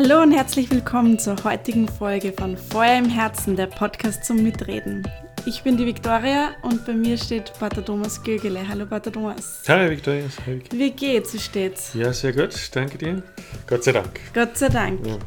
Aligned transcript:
Hallo 0.00 0.22
und 0.22 0.30
herzlich 0.30 0.70
willkommen 0.70 1.18
zur 1.18 1.42
heutigen 1.42 1.88
Folge 1.88 2.32
von 2.32 2.56
Feuer 2.56 2.98
im 2.98 3.08
Herzen, 3.10 3.56
der 3.56 3.66
Podcast 3.66 4.24
zum 4.24 4.44
Mitreden. 4.44 5.04
Ich 5.44 5.64
bin 5.64 5.76
die 5.76 5.86
Viktoria 5.86 6.50
und 6.62 6.86
bei 6.86 6.92
mir 6.92 7.18
steht 7.18 7.52
Pater 7.58 7.84
Thomas 7.84 8.22
Gögele. 8.22 8.60
Hallo 8.68 8.86
Pater 8.86 9.10
Thomas. 9.10 9.64
Hallo 9.66 9.90
Viktoria. 9.90 10.26
Wie 10.70 10.92
geht's? 10.92 11.34
Wie 11.34 11.40
steht's? 11.40 11.94
Ja, 11.94 12.12
sehr 12.12 12.32
gut. 12.32 12.54
Danke 12.76 12.96
dir. 12.96 13.24
Gott 13.66 13.82
sei 13.82 13.90
Dank. 13.90 14.20
Gott 14.32 14.56
sei 14.56 14.68
Dank. 14.68 15.04
Ja. 15.04 15.18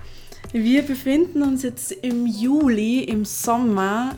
Wir 0.54 0.84
befinden 0.84 1.42
uns 1.42 1.64
jetzt 1.64 1.92
im 1.92 2.26
Juli, 2.26 3.04
im 3.04 3.26
Sommer. 3.26 4.16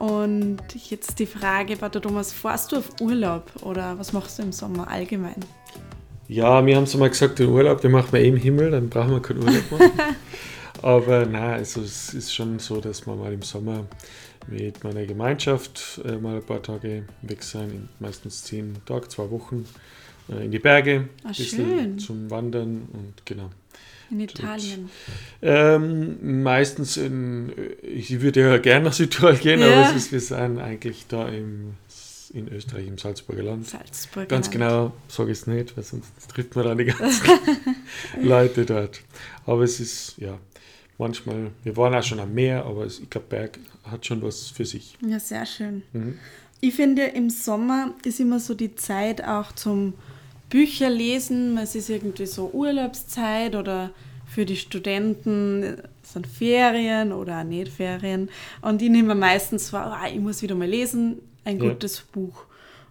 Und 0.00 0.58
jetzt 0.90 1.20
die 1.20 1.26
Frage, 1.26 1.76
Pater 1.76 2.02
Thomas, 2.02 2.32
fährst 2.32 2.72
du 2.72 2.78
auf 2.78 3.00
Urlaub 3.00 3.52
oder 3.62 3.96
was 4.00 4.12
machst 4.12 4.40
du 4.40 4.42
im 4.42 4.50
Sommer 4.50 4.88
allgemein? 4.88 5.36
Ja, 6.32 6.64
wir 6.64 6.76
haben 6.76 6.84
es 6.84 6.96
mal 6.96 7.10
gesagt, 7.10 7.40
den 7.40 7.50
Urlaub, 7.50 7.82
den 7.82 7.90
machen 7.90 8.10
wir 8.12 8.20
eh 8.20 8.28
im 8.28 8.36
Himmel, 8.36 8.70
dann 8.70 8.88
brauchen 8.88 9.10
wir 9.10 9.20
keinen 9.20 9.42
Urlaub 9.42 9.70
machen. 9.70 9.92
Aber 10.82 11.26
nein, 11.26 11.58
also 11.58 11.82
es 11.82 12.14
ist 12.14 12.34
schon 12.34 12.58
so, 12.58 12.80
dass 12.80 13.06
wir 13.06 13.14
mal 13.14 13.34
im 13.34 13.42
Sommer 13.42 13.84
mit 14.46 14.82
meiner 14.82 15.04
Gemeinschaft 15.04 16.00
äh, 16.06 16.16
mal 16.16 16.36
ein 16.36 16.42
paar 16.42 16.62
Tage 16.62 17.04
weg 17.20 17.42
sein, 17.42 17.90
meistens 18.00 18.44
zehn 18.44 18.76
Tage, 18.86 19.08
zwei 19.08 19.30
Wochen 19.30 19.66
äh, 20.30 20.46
in 20.46 20.50
die 20.50 20.58
Berge, 20.58 21.10
Ach, 21.22 21.28
ein 21.28 21.34
bisschen 21.36 21.98
zum 21.98 22.30
Wandern 22.30 22.88
und 22.94 23.26
genau. 23.26 23.50
In 24.10 24.20
Italien? 24.20 24.88
Ähm, 25.42 26.42
meistens 26.42 26.96
in, 26.96 27.52
ich 27.82 28.22
würde 28.22 28.40
ja 28.40 28.56
gerne 28.56 28.86
nach 28.86 28.92
Südtirol 28.94 29.36
gehen, 29.36 29.60
ja. 29.60 29.66
aber 29.66 29.90
es 29.90 29.96
ist, 29.96 30.12
wir 30.12 30.20
sind 30.20 30.58
eigentlich 30.58 31.06
da 31.08 31.28
im 31.28 31.74
in 32.34 32.48
Österreich, 32.48 32.86
im 32.86 32.98
Salzburger 32.98 33.42
Land. 33.42 33.66
Salzburger 33.68 34.26
Ganz 34.26 34.46
Land. 34.46 34.52
genau 34.52 34.92
sage 35.08 35.32
ich 35.32 35.38
es 35.38 35.46
nicht, 35.46 35.76
weil 35.76 35.84
sonst 35.84 36.10
trifft 36.28 36.56
man 36.56 36.64
dann 36.64 36.78
die 36.78 36.86
ganzen 36.86 37.26
Leute 38.22 38.64
dort. 38.64 39.00
Aber 39.46 39.62
es 39.62 39.80
ist, 39.80 40.14
ja, 40.18 40.38
manchmal, 40.98 41.50
wir 41.62 41.76
waren 41.76 41.94
auch 41.94 42.02
schon 42.02 42.20
am 42.20 42.32
Meer, 42.32 42.64
aber 42.64 42.86
ich 42.86 43.08
glaube, 43.10 43.26
Berg 43.28 43.58
hat 43.84 44.06
schon 44.06 44.22
was 44.22 44.48
für 44.48 44.64
sich. 44.64 44.96
Ja, 45.06 45.18
sehr 45.18 45.46
schön. 45.46 45.82
Mhm. 45.92 46.18
Ich 46.60 46.74
finde, 46.74 47.04
im 47.06 47.28
Sommer 47.28 47.94
ist 48.04 48.20
immer 48.20 48.38
so 48.38 48.54
die 48.54 48.74
Zeit 48.76 49.24
auch 49.24 49.52
zum 49.52 49.94
Bücherlesen. 50.48 51.58
Es 51.58 51.74
ist 51.74 51.90
irgendwie 51.90 52.26
so 52.26 52.50
Urlaubszeit 52.52 53.56
oder 53.56 53.90
für 54.26 54.46
die 54.46 54.56
Studenten 54.56 55.76
sind 56.02 56.26
Ferien 56.26 57.12
oder 57.12 57.42
nicht 57.44 57.72
Ferien. 57.72 58.30
Und 58.60 58.80
ich 58.80 58.90
nehme 58.90 59.14
meistens 59.14 59.70
vor, 59.70 59.92
oh, 59.92 60.06
ich 60.06 60.20
muss 60.20 60.40
wieder 60.40 60.54
mal 60.54 60.68
lesen 60.68 61.18
ein 61.44 61.58
gutes 61.58 61.98
ja. 61.98 62.04
Buch. 62.12 62.44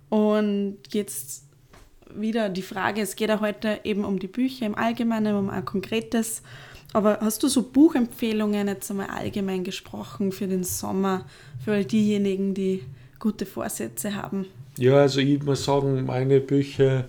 Und 0.09 0.77
jetzt 0.91 1.45
wieder 2.13 2.49
die 2.49 2.61
Frage, 2.61 3.01
es 3.01 3.15
geht 3.15 3.29
ja 3.29 3.39
heute 3.39 3.79
eben 3.83 4.03
um 4.03 4.19
die 4.19 4.27
Bücher 4.27 4.65
im 4.65 4.75
Allgemeinen, 4.75 5.35
um 5.35 5.49
ein 5.49 5.65
konkretes. 5.65 6.41
Aber 6.93 7.19
hast 7.21 7.41
du 7.43 7.47
so 7.47 7.63
Buchempfehlungen 7.63 8.67
jetzt 8.67 8.91
einmal 8.91 9.07
allgemein 9.07 9.63
gesprochen 9.63 10.31
für 10.31 10.47
den 10.47 10.63
Sommer, 10.63 11.25
für 11.63 11.71
all 11.71 11.85
diejenigen, 11.85 12.53
die 12.53 12.83
gute 13.19 13.45
Vorsätze 13.45 14.15
haben? 14.15 14.47
Ja, 14.77 14.95
also 14.97 15.21
ich 15.21 15.41
muss 15.43 15.63
sagen, 15.63 16.05
meine 16.05 16.41
Bücher, 16.41 17.05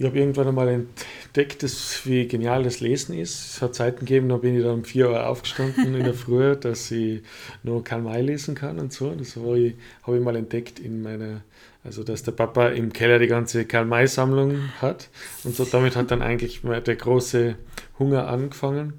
ich 0.00 0.06
habe 0.06 0.18
irgendwann 0.18 0.48
einmal 0.48 0.68
entdeckt, 0.68 1.62
dass, 1.62 2.06
wie 2.06 2.26
genial 2.26 2.62
das 2.62 2.80
Lesen 2.80 3.14
ist. 3.18 3.56
Es 3.56 3.60
hat 3.60 3.74
Zeiten 3.74 4.06
gegeben, 4.06 4.30
da 4.30 4.38
bin 4.38 4.56
ich 4.56 4.62
dann 4.62 4.76
um 4.76 4.84
4 4.84 5.10
Uhr 5.10 5.26
aufgestanden 5.26 5.94
in 5.94 6.04
der 6.04 6.14
Früh, 6.14 6.56
dass 6.60 6.90
ich 6.90 7.20
nur 7.62 7.84
Karl 7.84 8.00
May 8.00 8.22
lesen 8.22 8.54
kann 8.54 8.78
und 8.78 8.94
so. 8.94 9.10
Das 9.14 9.36
habe 9.36 9.58
ich, 9.58 9.74
habe 10.04 10.16
ich 10.16 10.24
mal 10.24 10.36
entdeckt 10.36 10.78
in 10.78 11.02
meiner, 11.02 11.42
also 11.84 12.02
dass 12.02 12.22
der 12.22 12.32
Papa 12.32 12.68
im 12.68 12.94
Keller 12.94 13.18
die 13.18 13.26
ganze 13.26 13.66
Karl 13.66 13.84
May-Sammlung 13.84 14.70
hat. 14.80 15.10
Und 15.44 15.54
so 15.54 15.66
damit 15.66 15.96
hat 15.96 16.10
dann 16.10 16.22
eigentlich 16.22 16.62
der 16.62 16.96
große 16.96 17.56
Hunger 17.98 18.26
angefangen. 18.26 18.94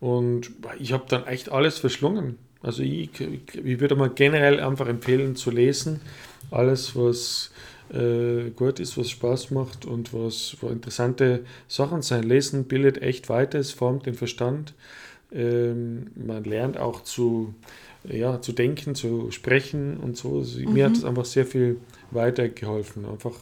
Und 0.00 0.50
ich 0.80 0.92
habe 0.92 1.04
dann 1.08 1.28
echt 1.28 1.52
alles 1.52 1.78
verschlungen. 1.78 2.38
Also 2.60 2.82
ich, 2.82 3.10
ich 3.20 3.78
würde 3.78 3.94
mal 3.94 4.10
generell 4.10 4.58
einfach 4.58 4.88
empfehlen 4.88 5.36
zu 5.36 5.52
lesen. 5.52 6.00
Alles, 6.50 6.96
was 6.96 7.52
äh, 7.92 8.50
gut 8.50 8.80
ist, 8.80 8.96
was 8.96 9.10
Spaß 9.10 9.50
macht 9.50 9.84
und 9.84 10.14
was 10.14 10.56
wo 10.60 10.68
interessante 10.68 11.44
Sachen 11.68 12.02
sein. 12.02 12.22
Lesen 12.22 12.64
bildet 12.64 13.02
echt 13.02 13.28
weiter, 13.28 13.58
es 13.58 13.72
formt 13.72 14.06
den 14.06 14.14
Verstand. 14.14 14.74
Ähm, 15.32 16.08
man 16.14 16.44
lernt 16.44 16.76
auch 16.76 17.02
zu, 17.02 17.54
ja, 18.04 18.40
zu 18.40 18.52
denken, 18.52 18.94
zu 18.94 19.30
sprechen 19.30 19.98
und 19.98 20.16
so. 20.16 20.44
Mhm. 20.44 20.72
Mir 20.72 20.86
hat 20.86 20.96
es 20.96 21.04
einfach 21.04 21.24
sehr 21.24 21.46
viel 21.46 21.78
weitergeholfen. 22.10 23.04
Einfach 23.06 23.34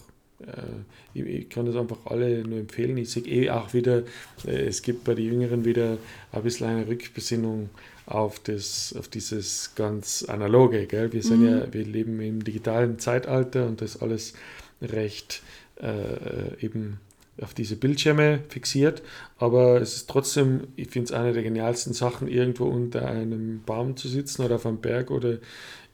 äh, 0.47 1.21
ich, 1.21 1.49
kann 1.49 1.67
das 1.67 1.77
einfach 1.77 1.99
alle 2.07 2.43
nur 2.45 2.59
empfehlen. 2.59 2.97
Ich 2.97 3.11
sehe 3.11 3.25
eh 3.25 3.51
auch 3.51 3.75
wieder, 3.75 4.03
äh, 4.47 4.67
es 4.67 4.83
gibt 4.83 5.05
bei 5.05 5.15
den 5.15 5.27
Jüngeren 5.27 5.65
wieder 5.65 5.99
ein 6.33 6.43
bisschen 6.43 6.69
eine 6.69 6.87
Rückbesinnung 6.87 7.71
auf, 8.07 8.39
das, 8.41 8.95
auf 8.99 9.09
dieses 9.09 9.75
ganz 9.75 10.25
analoge. 10.25 10.87
Gell? 10.87 11.13
Wir, 11.13 11.23
sind 11.23 11.41
mhm. 11.41 11.49
ja, 11.49 11.73
wir 11.73 11.85
leben 11.85 12.21
im 12.21 12.43
digitalen 12.45 12.99
Zeitalter 12.99 13.67
und 13.67 13.81
das 13.81 14.01
alles 14.01 14.35
recht 14.81 15.43
äh, 15.81 16.65
eben 16.65 17.01
auf 17.41 17.55
diese 17.55 17.77
Bildschirme 17.77 18.41
fixiert, 18.49 19.03
aber 19.39 19.81
es 19.81 19.95
ist 19.95 20.11
trotzdem, 20.11 20.67
ich 20.75 20.89
finde 20.89 21.05
es 21.05 21.13
eine 21.13 21.33
der 21.33 21.45
genialsten 21.45 21.93
Sachen, 21.93 22.27
irgendwo 22.27 22.65
unter 22.65 23.07
einem 23.07 23.63
Baum 23.65 23.97
zu 23.97 24.09
sitzen 24.09 24.43
oder 24.43 24.57
auf 24.57 24.67
einem 24.67 24.81
Berg 24.81 25.13
oder 25.13 25.39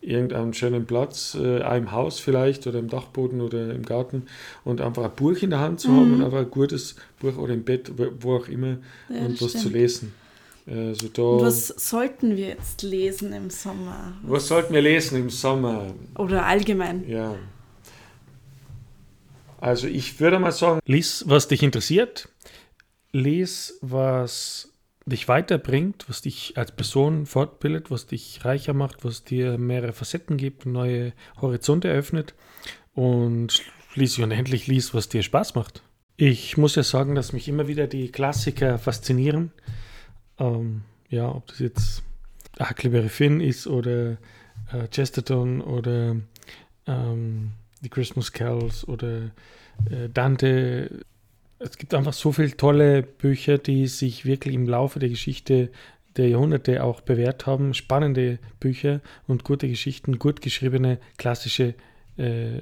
irgendeinem 0.04 0.52
schönen 0.52 0.86
Platz, 0.86 1.36
äh, 1.40 1.76
im 1.76 1.92
Haus 1.92 2.20
vielleicht 2.20 2.66
oder 2.66 2.78
im 2.78 2.88
Dachboden 2.88 3.40
oder 3.40 3.72
im 3.74 3.84
Garten 3.84 4.26
und 4.64 4.80
einfach 4.80 5.04
ein 5.04 5.14
Buch 5.14 5.36
in 5.42 5.50
der 5.50 5.60
Hand 5.60 5.80
zu 5.80 5.90
mhm. 5.90 5.96
haben 5.96 6.14
und 6.14 6.24
einfach 6.24 6.38
ein 6.38 6.50
gutes 6.50 6.96
Buch 7.20 7.36
oder 7.36 7.54
im 7.54 7.64
Bett, 7.64 7.90
wo 8.20 8.36
auch 8.36 8.48
immer 8.48 8.76
ja, 9.08 9.20
und 9.20 9.40
was 9.40 9.50
stimmt. 9.50 9.64
zu 9.64 9.68
lesen. 9.70 10.14
Also 10.66 11.08
da, 11.08 11.44
was 11.44 11.68
sollten 11.68 12.36
wir 12.36 12.48
jetzt 12.48 12.82
lesen 12.82 13.34
im 13.34 13.50
Sommer? 13.50 14.14
Was 14.22 14.48
sollten 14.48 14.72
wir 14.72 14.80
lesen 14.80 15.18
im 15.18 15.28
Sommer? 15.28 15.94
Oder 16.16 16.46
allgemein? 16.46 17.06
Ja. 17.06 17.34
Also 19.60 19.86
ich 19.86 20.18
würde 20.20 20.38
mal 20.38 20.52
sagen, 20.52 20.80
lies, 20.86 21.24
was 21.26 21.48
dich 21.48 21.62
interessiert. 21.62 22.28
Lies, 23.12 23.78
was 23.82 24.73
dich 25.06 25.28
weiterbringt, 25.28 26.06
was 26.08 26.22
dich 26.22 26.56
als 26.56 26.72
Person 26.72 27.26
fortbildet, 27.26 27.90
was 27.90 28.06
dich 28.06 28.44
reicher 28.44 28.72
macht, 28.72 29.04
was 29.04 29.24
dir 29.24 29.58
mehrere 29.58 29.92
Facetten 29.92 30.36
gibt, 30.36 30.66
neue 30.66 31.12
Horizonte 31.40 31.88
eröffnet. 31.88 32.34
Und 32.94 33.62
schließlich 33.92 34.24
und 34.24 34.30
endlich 34.30 34.66
lies, 34.66 34.94
was 34.94 35.08
dir 35.08 35.22
Spaß 35.22 35.54
macht. 35.54 35.82
Ich 36.16 36.56
muss 36.56 36.76
ja 36.76 36.82
sagen, 36.82 37.14
dass 37.14 37.32
mich 37.32 37.48
immer 37.48 37.66
wieder 37.66 37.86
die 37.86 38.10
Klassiker 38.10 38.78
faszinieren. 38.78 39.52
Ähm, 40.38 40.82
ja, 41.08 41.28
ob 41.28 41.46
das 41.48 41.58
jetzt 41.58 42.02
Huckleberry 42.60 43.08
Finn 43.08 43.40
ist 43.40 43.66
oder 43.66 44.16
äh, 44.72 44.88
Chesterton 44.90 45.60
oder 45.60 46.16
ähm, 46.86 47.52
die 47.80 47.88
Christmas 47.88 48.32
Carols 48.32 48.86
oder 48.86 49.30
äh, 49.90 50.08
Dante. 50.12 51.04
Es 51.58 51.78
gibt 51.78 51.94
einfach 51.94 52.12
so 52.12 52.32
viele 52.32 52.56
tolle 52.56 53.02
Bücher, 53.02 53.58
die 53.58 53.86
sich 53.86 54.24
wirklich 54.24 54.54
im 54.54 54.68
Laufe 54.68 54.98
der 54.98 55.08
Geschichte 55.08 55.70
der 56.16 56.28
Jahrhunderte 56.28 56.82
auch 56.82 57.00
bewährt 57.00 57.46
haben. 57.46 57.74
Spannende 57.74 58.38
Bücher 58.60 59.00
und 59.26 59.44
gute 59.44 59.68
Geschichten, 59.68 60.18
gut 60.18 60.40
geschriebene 60.40 60.98
klassische 61.16 61.74
äh, 62.16 62.58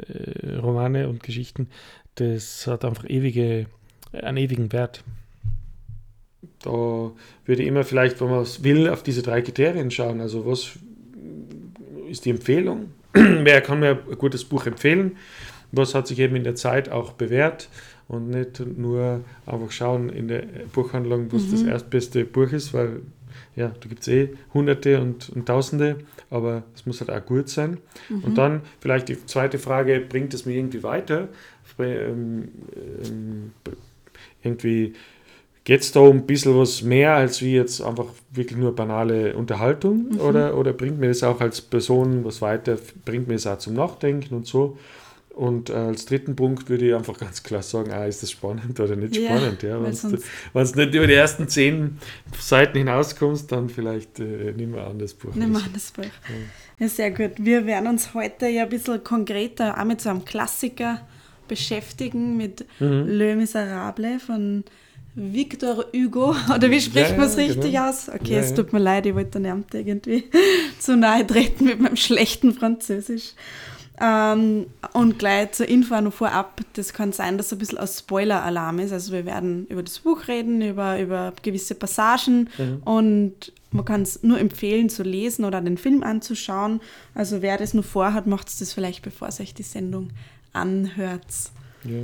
Romane 0.61 1.09
und 1.09 1.23
Geschichten. 1.23 1.69
Das 2.15 2.67
hat 2.67 2.85
einfach 2.85 3.09
ewige, 3.09 3.67
einen 4.13 4.37
ewigen 4.37 4.73
Wert. 4.73 5.05
Da 6.63 6.71
würde 6.71 7.63
ich 7.63 7.67
immer 7.67 7.85
vielleicht, 7.85 8.21
wenn 8.21 8.31
man 8.31 8.43
es 8.43 8.63
will, 8.63 8.89
auf 8.89 9.03
diese 9.03 9.23
drei 9.23 9.43
Kriterien 9.43 9.91
schauen. 9.91 10.21
Also 10.21 10.47
was 10.47 10.79
ist 12.09 12.25
die 12.25 12.31
Empfehlung? 12.31 12.91
Wer 13.13 13.61
kann 13.61 13.81
mir 13.81 14.03
ein 14.11 14.19
gutes 14.19 14.45
Buch 14.45 14.67
empfehlen? 14.67 15.17
Was 15.73 15.95
hat 15.95 16.07
sich 16.07 16.19
eben 16.19 16.37
in 16.37 16.45
der 16.45 16.55
Zeit 16.55 16.91
auch 16.91 17.13
bewährt? 17.13 17.69
Und 18.13 18.29
nicht 18.29 18.61
nur 18.61 19.23
einfach 19.47 19.71
schauen 19.73 20.09
in 20.11 20.29
der 20.29 20.45
Buchhandlung, 20.73 21.33
was 21.33 21.45
mhm. 21.45 21.51
das 21.51 21.63
erstbeste 21.63 22.25
Buch 22.25 22.53
ist, 22.53 22.73
weil 22.73 23.01
ja, 23.57 23.69
da 23.69 23.89
gibt 23.89 24.03
es 24.03 24.09
eh 24.09 24.29
Hunderte 24.55 25.01
und, 25.01 25.31
und 25.31 25.47
Tausende, 25.47 25.97
aber 26.31 26.63
es 26.75 26.87
muss 26.87 27.01
halt 27.01 27.11
auch 27.11 27.27
gut 27.27 27.49
sein. 27.49 27.79
Mhm. 28.09 28.25
Und 28.25 28.39
dann 28.39 28.61
vielleicht 28.81 29.09
die 29.09 29.27
zweite 29.27 29.59
Frage, 29.59 30.01
bringt 30.01 30.35
es 30.35 30.47
mir 30.47 30.55
irgendwie 30.55 30.83
weiter? 30.83 31.29
Ähm, 31.79 32.49
ähm, 32.77 33.53
irgendwie 34.43 34.95
Geht 35.65 35.83
es 35.83 35.93
da 35.93 36.01
um 36.01 36.17
ein 36.17 36.27
bisschen 36.27 36.59
was 36.59 36.83
mehr 36.83 37.15
als 37.15 37.41
wie 37.41 37.55
jetzt 37.55 37.81
einfach 37.83 38.07
wirklich 38.33 38.59
nur 38.59 38.75
banale 38.75 39.37
Unterhaltung? 39.37 40.09
Mhm. 40.11 40.21
Oder, 40.21 40.57
oder 40.57 40.73
bringt 40.73 40.99
mir 40.99 41.07
das 41.09 41.23
auch 41.23 41.41
als 41.41 41.61
Person 41.61 42.25
was 42.25 42.43
weiter? 42.43 42.77
Bringt 43.05 43.29
mir 43.29 43.35
das 43.35 43.47
auch 43.47 43.59
zum 43.59 43.75
Nachdenken 43.75 44.35
und 44.35 44.47
so? 44.47 44.77
Und 45.35 45.71
äh, 45.71 45.75
als 45.75 46.05
dritten 46.05 46.37
Punkt 46.37 46.69
würde 46.69 46.89
ich 46.89 46.95
einfach 46.95 47.19
ganz 47.19 47.43
klar 47.43 47.63
sagen, 47.63 47.91
ah, 47.91 48.05
ist 48.05 48.23
das 48.23 48.31
spannend 48.31 48.79
oder 48.79 48.97
nicht 48.97 49.17
ja, 49.17 49.31
spannend? 49.31 49.63
Ja, 49.63 49.83
Wenn 49.83 49.93
du 49.93 50.81
nicht 50.81 50.95
über 50.95 51.07
die 51.07 51.15
ersten 51.15 51.49
zehn 51.49 51.99
Seiten 52.39 52.79
hinauskommst, 52.79 53.51
dann 53.51 53.71
vielleicht 53.71 54.21
äh, 54.21 54.53
nimm 54.55 54.73
mal 54.73 54.85
an 54.85 54.99
das 54.99 55.15
Buch. 55.15 55.35
Nimm 55.35 55.57
an 55.57 55.71
das 55.73 55.91
Buch. 55.91 56.05
Ja. 56.05 56.81
ja. 56.81 56.89
sehr 56.89 57.11
gut. 57.13 57.33
Wir 57.39 57.65
werden 57.65 57.89
uns 57.89 58.13
heute 58.13 58.47
ja 58.49 58.65
ein 58.65 58.69
bisschen 58.69 59.03
konkreter 59.03 59.81
auch 59.81 59.85
mit 59.85 60.03
so 60.03 60.11
einem 60.11 60.25
Klassiker 60.25 61.01
beschäftigen, 61.49 62.37
mit 62.37 62.67
mhm. 62.79 63.07
Le 63.07 63.35
Miserable 63.35 64.19
von 64.19 64.65
Victor 65.15 65.87
Hugo, 65.95 66.35
oder 66.55 66.71
wie 66.71 66.81
spricht 66.81 67.11
ja, 67.11 67.17
man 67.17 67.27
es 67.27 67.37
richtig 67.37 67.73
genau. 67.73 67.89
aus? 67.89 68.09
Okay, 68.09 68.35
ja, 68.35 68.41
es 68.41 68.55
tut 68.55 68.73
mir 68.73 68.79
leid, 68.79 69.07
ich 69.07 69.15
wollte 69.15 69.41
der 69.41 69.53
Amt 69.53 69.75
irgendwie 69.75 70.25
zu 70.79 70.97
nahe 70.97 71.27
treten 71.27 71.65
mit 71.65 71.81
meinem 71.81 71.97
schlechten 71.97 72.53
Französisch. 72.53 73.33
Ähm, 74.05 74.67
und 74.95 75.21
gleich 75.21 75.53
zur 75.53 75.69
Info 75.69 76.01
noch 76.01 76.13
vorab, 76.13 76.61
das 76.73 76.93
kann 76.93 77.13
sein, 77.13 77.37
dass 77.37 77.47
es 77.47 77.53
ein 77.53 77.59
bisschen 77.59 77.79
ein 77.79 77.87
Spoiler-Alarm 77.87 78.81
ist. 78.81 78.93
Also 78.93 79.13
wir 79.13 79.25
werden 79.25 79.67
über 79.69 79.83
das 79.83 80.01
Buch 80.01 80.27
reden, 80.27 80.61
über, 80.61 80.99
über 80.99 81.33
gewisse 81.43 81.77
Passagen 81.77 82.49
mhm. 82.59 82.83
und 82.85 83.53
man 83.71 83.85
kann 83.85 84.03
es 84.03 84.23
nur 84.25 84.41
empfehlen 84.41 84.89
zu 84.89 85.05
lesen 85.05 85.45
oder 85.45 85.61
den 85.61 85.79
Film 85.79 86.03
anzuschauen. 86.03 86.81
Also 87.15 87.43
wer 87.43 87.57
das 87.59 87.75
nur 87.75 87.85
vorhat, 87.85 88.27
macht 88.27 88.49
es 88.49 88.59
das 88.59 88.73
vielleicht, 88.73 89.03
bevor 89.03 89.31
sich 89.31 89.55
die 89.55 89.63
Sendung 89.63 90.11
anhört. 90.53 91.25
Ja. 91.85 92.01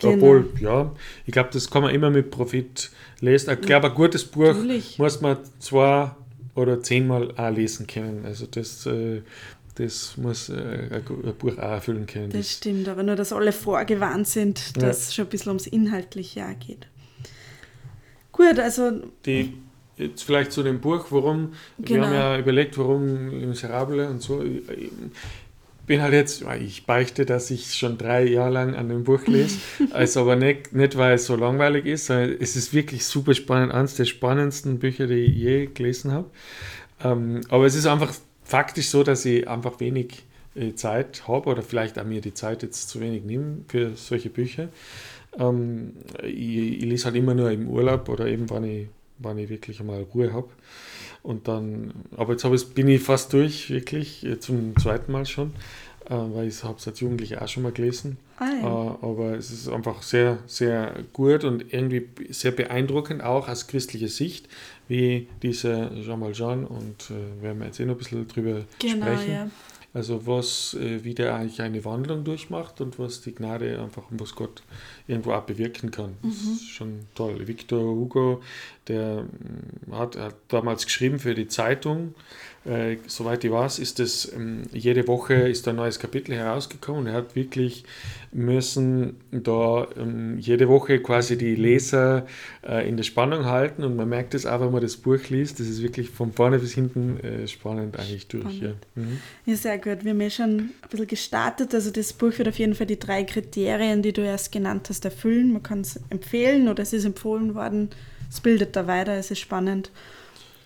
Genau. 0.00 0.14
Obwohl, 0.14 0.50
ja, 0.58 0.92
ich 1.26 1.32
glaube, 1.32 1.50
das 1.52 1.70
kann 1.70 1.82
man 1.82 1.94
immer 1.94 2.10
mit 2.10 2.30
Profit 2.30 2.90
lesen. 3.20 3.52
Ich 3.52 3.60
glaube, 3.60 3.88
ein 3.88 3.94
gutes 3.94 4.24
Buch 4.24 4.46
Natürlich. 4.46 4.98
muss 4.98 5.20
man 5.20 5.36
zwei 5.60 6.10
oder 6.56 6.82
zehnmal 6.82 7.30
auch 7.36 7.50
lesen 7.50 7.86
können. 7.86 8.24
Also 8.24 8.46
das, 8.46 8.84
äh, 8.86 9.22
das 9.84 10.16
muss 10.16 10.48
äh, 10.48 10.88
ein 10.90 11.34
Buch 11.38 11.58
auch 11.58 11.72
erfüllen 11.72 12.06
können. 12.06 12.30
Das, 12.30 12.40
das 12.40 12.52
stimmt, 12.52 12.88
aber 12.88 13.02
nur, 13.02 13.16
dass 13.16 13.32
alle 13.32 13.52
vorgewarnt 13.52 14.26
sind, 14.26 14.80
dass 14.80 15.08
es 15.08 15.14
schon 15.14 15.26
ein 15.26 15.30
bisschen 15.30 15.48
ums 15.50 15.66
Inhaltliche 15.66 16.44
auch 16.44 16.58
geht. 16.66 16.86
Gut, 18.32 18.58
also. 18.58 19.02
Die, 19.26 19.54
jetzt 19.96 20.24
vielleicht 20.24 20.52
zu 20.52 20.62
dem 20.62 20.80
Buch, 20.80 21.06
warum, 21.10 21.52
genau. 21.78 22.02
wir 22.02 22.06
haben 22.06 22.14
ja 22.14 22.38
überlegt, 22.38 22.78
warum 22.78 23.48
Miserable 23.48 24.08
und 24.08 24.22
so. 24.22 24.42
Ich, 24.42 24.62
bin 25.86 26.00
halt 26.00 26.12
jetzt, 26.12 26.44
ich 26.60 26.86
beichte, 26.86 27.26
dass 27.26 27.50
ich 27.50 27.74
schon 27.74 27.98
drei 27.98 28.24
Jahre 28.24 28.52
lang 28.52 28.74
an 28.76 28.88
dem 28.88 29.04
Buch 29.04 29.26
lese, 29.26 29.58
also 29.90 30.20
aber 30.20 30.36
nicht, 30.36 30.72
nicht, 30.72 30.96
weil 30.96 31.14
es 31.14 31.26
so 31.26 31.34
langweilig 31.36 31.86
ist, 31.86 32.06
sondern 32.06 32.36
es 32.38 32.54
ist 32.56 32.72
wirklich 32.72 33.04
super 33.04 33.34
spannend, 33.34 33.72
eines 33.72 33.96
der 33.96 34.04
spannendsten 34.04 34.78
Bücher, 34.78 35.06
die 35.06 35.14
ich 35.14 35.34
je 35.34 35.66
gelesen 35.66 36.12
habe. 36.12 36.30
Ähm, 37.02 37.40
aber 37.48 37.66
es 37.66 37.74
ist 37.74 37.86
einfach 37.86 38.14
faktisch 38.52 38.90
so, 38.90 39.02
dass 39.02 39.24
ich 39.24 39.48
einfach 39.48 39.80
wenig 39.80 40.24
äh, 40.54 40.74
Zeit 40.74 41.26
habe 41.26 41.48
oder 41.48 41.62
vielleicht 41.62 41.98
auch 41.98 42.04
mir 42.04 42.20
die 42.20 42.34
Zeit 42.34 42.62
jetzt 42.62 42.90
zu 42.90 43.00
wenig 43.00 43.24
nehme 43.24 43.64
für 43.66 43.96
solche 43.96 44.28
Bücher. 44.28 44.68
Ähm, 45.38 45.94
ich, 46.22 46.82
ich, 46.82 46.84
lese 46.84 47.06
halt 47.06 47.16
immer 47.16 47.32
nur 47.32 47.50
im 47.50 47.66
Urlaub 47.66 48.10
oder 48.10 48.26
eben, 48.26 48.50
wann 48.50 48.64
ich, 48.64 48.88
wann 49.16 49.38
ich 49.38 49.48
wirklich 49.48 49.80
einmal 49.80 50.02
Ruhe 50.02 50.34
habe. 50.34 50.48
Und 51.22 51.48
dann, 51.48 51.94
aber 52.14 52.32
jetzt 52.32 52.44
ich, 52.44 52.74
bin 52.74 52.88
ich 52.88 53.02
fast 53.02 53.32
durch, 53.32 53.70
wirklich, 53.70 54.22
äh, 54.26 54.38
zum 54.38 54.76
zweiten 54.76 55.12
Mal 55.12 55.24
schon, 55.24 55.52
äh, 56.10 56.14
weil 56.14 56.48
ich 56.48 56.62
habe 56.62 56.76
es 56.76 56.86
als 56.86 57.00
Jugendliche 57.00 57.40
auch 57.40 57.48
schon 57.48 57.62
mal 57.62 57.72
gelesen. 57.72 58.18
Ah, 58.36 58.50
äh, 58.60 59.06
aber 59.06 59.38
es 59.38 59.50
ist 59.50 59.70
einfach 59.70 60.02
sehr, 60.02 60.40
sehr 60.46 60.94
gut 61.14 61.44
und 61.44 61.72
irgendwie 61.72 62.06
sehr 62.28 62.50
beeindruckend, 62.50 63.22
auch 63.22 63.48
aus 63.48 63.66
christlicher 63.66 64.08
Sicht, 64.08 64.46
wie 64.92 65.26
dieser 65.42 65.90
Jean 66.02 66.20
Valjean 66.20 66.66
und 66.66 67.10
äh, 67.10 67.42
werden 67.42 67.60
wir 67.60 67.66
jetzt 67.66 67.80
eh 67.80 67.86
noch 67.86 67.94
ein 67.94 67.98
bisschen 67.98 68.28
drüber 68.28 68.64
genau, 68.78 69.06
sprechen. 69.06 69.32
Ja. 69.32 69.50
Also 69.94 70.26
was, 70.26 70.74
äh, 70.74 71.02
wie 71.02 71.14
der 71.14 71.34
eigentlich 71.34 71.62
eine 71.62 71.82
Wandlung 71.84 72.24
durchmacht 72.24 72.80
und 72.82 72.98
was 72.98 73.22
die 73.22 73.34
Gnade 73.34 73.80
einfach 73.80 74.10
und 74.10 74.20
was 74.20 74.34
Gott 74.34 74.62
irgendwo 75.06 75.32
auch 75.32 75.44
bewirken 75.44 75.90
kann. 75.90 76.16
Mhm. 76.22 76.28
Das 76.28 76.40
ist 76.40 76.68
schon 76.68 77.00
toll. 77.14 77.46
Victor 77.46 77.80
Hugo, 77.80 78.42
der 78.86 79.22
mm, 79.22 79.94
hat, 79.94 80.16
hat 80.16 80.36
damals 80.48 80.84
geschrieben 80.84 81.18
für 81.18 81.34
die 81.34 81.48
Zeitung, 81.48 82.14
äh, 82.64 82.96
soweit 83.08 83.42
ich 83.42 83.50
weiß, 83.50 83.80
ist 83.80 83.98
es 83.98 84.32
ähm, 84.32 84.62
jede 84.72 85.08
Woche 85.08 85.34
ist 85.34 85.66
ein 85.66 85.76
neues 85.76 85.98
Kapitel 85.98 86.34
herausgekommen. 86.34 87.08
Er 87.08 87.14
hat 87.14 87.34
wirklich 87.34 87.84
müssen 88.30 89.16
da 89.30 89.88
ähm, 89.98 90.38
jede 90.38 90.68
Woche 90.68 91.00
quasi 91.00 91.36
die 91.36 91.54
Leser 91.56 92.26
äh, 92.66 92.88
in 92.88 92.96
der 92.96 93.04
Spannung 93.04 93.44
halten 93.46 93.82
und 93.82 93.96
man 93.96 94.08
merkt 94.08 94.34
es 94.34 94.46
auch, 94.46 94.60
wenn 94.60 94.70
man 94.70 94.80
das 94.80 94.96
Buch 94.96 95.28
liest. 95.28 95.58
Das 95.58 95.66
ist 95.66 95.82
wirklich 95.82 96.08
von 96.08 96.32
vorne 96.32 96.58
bis 96.60 96.72
hinten 96.72 97.18
äh, 97.20 97.48
spannend 97.48 97.98
eigentlich 97.98 98.28
durch. 98.28 98.42
Spannend. 98.42 98.76
Ja. 98.96 99.02
Mhm. 99.02 99.18
ja, 99.44 99.56
sehr 99.56 99.78
gut. 99.78 100.04
Wir 100.04 100.12
haben 100.12 100.20
ja 100.20 100.30
schon 100.30 100.50
ein 100.50 100.72
bisschen 100.88 101.06
gestartet. 101.08 101.74
Also 101.74 101.90
das 101.90 102.12
Buch 102.12 102.38
wird 102.38 102.48
auf 102.48 102.58
jeden 102.58 102.74
Fall 102.74 102.86
die 102.86 102.98
drei 102.98 103.24
Kriterien, 103.24 104.02
die 104.02 104.12
du 104.12 104.22
erst 104.22 104.52
genannt 104.52 104.86
hast, 104.88 105.04
erfüllen. 105.04 105.52
Man 105.52 105.62
kann 105.62 105.80
es 105.80 106.00
empfehlen 106.10 106.68
oder 106.68 106.84
es 106.84 106.92
ist 106.92 107.04
empfohlen 107.04 107.54
worden. 107.56 107.90
Es 108.30 108.40
bildet 108.40 108.76
da 108.76 108.86
weiter, 108.86 109.14
es 109.14 109.30
ist 109.30 109.40
spannend. 109.40 109.90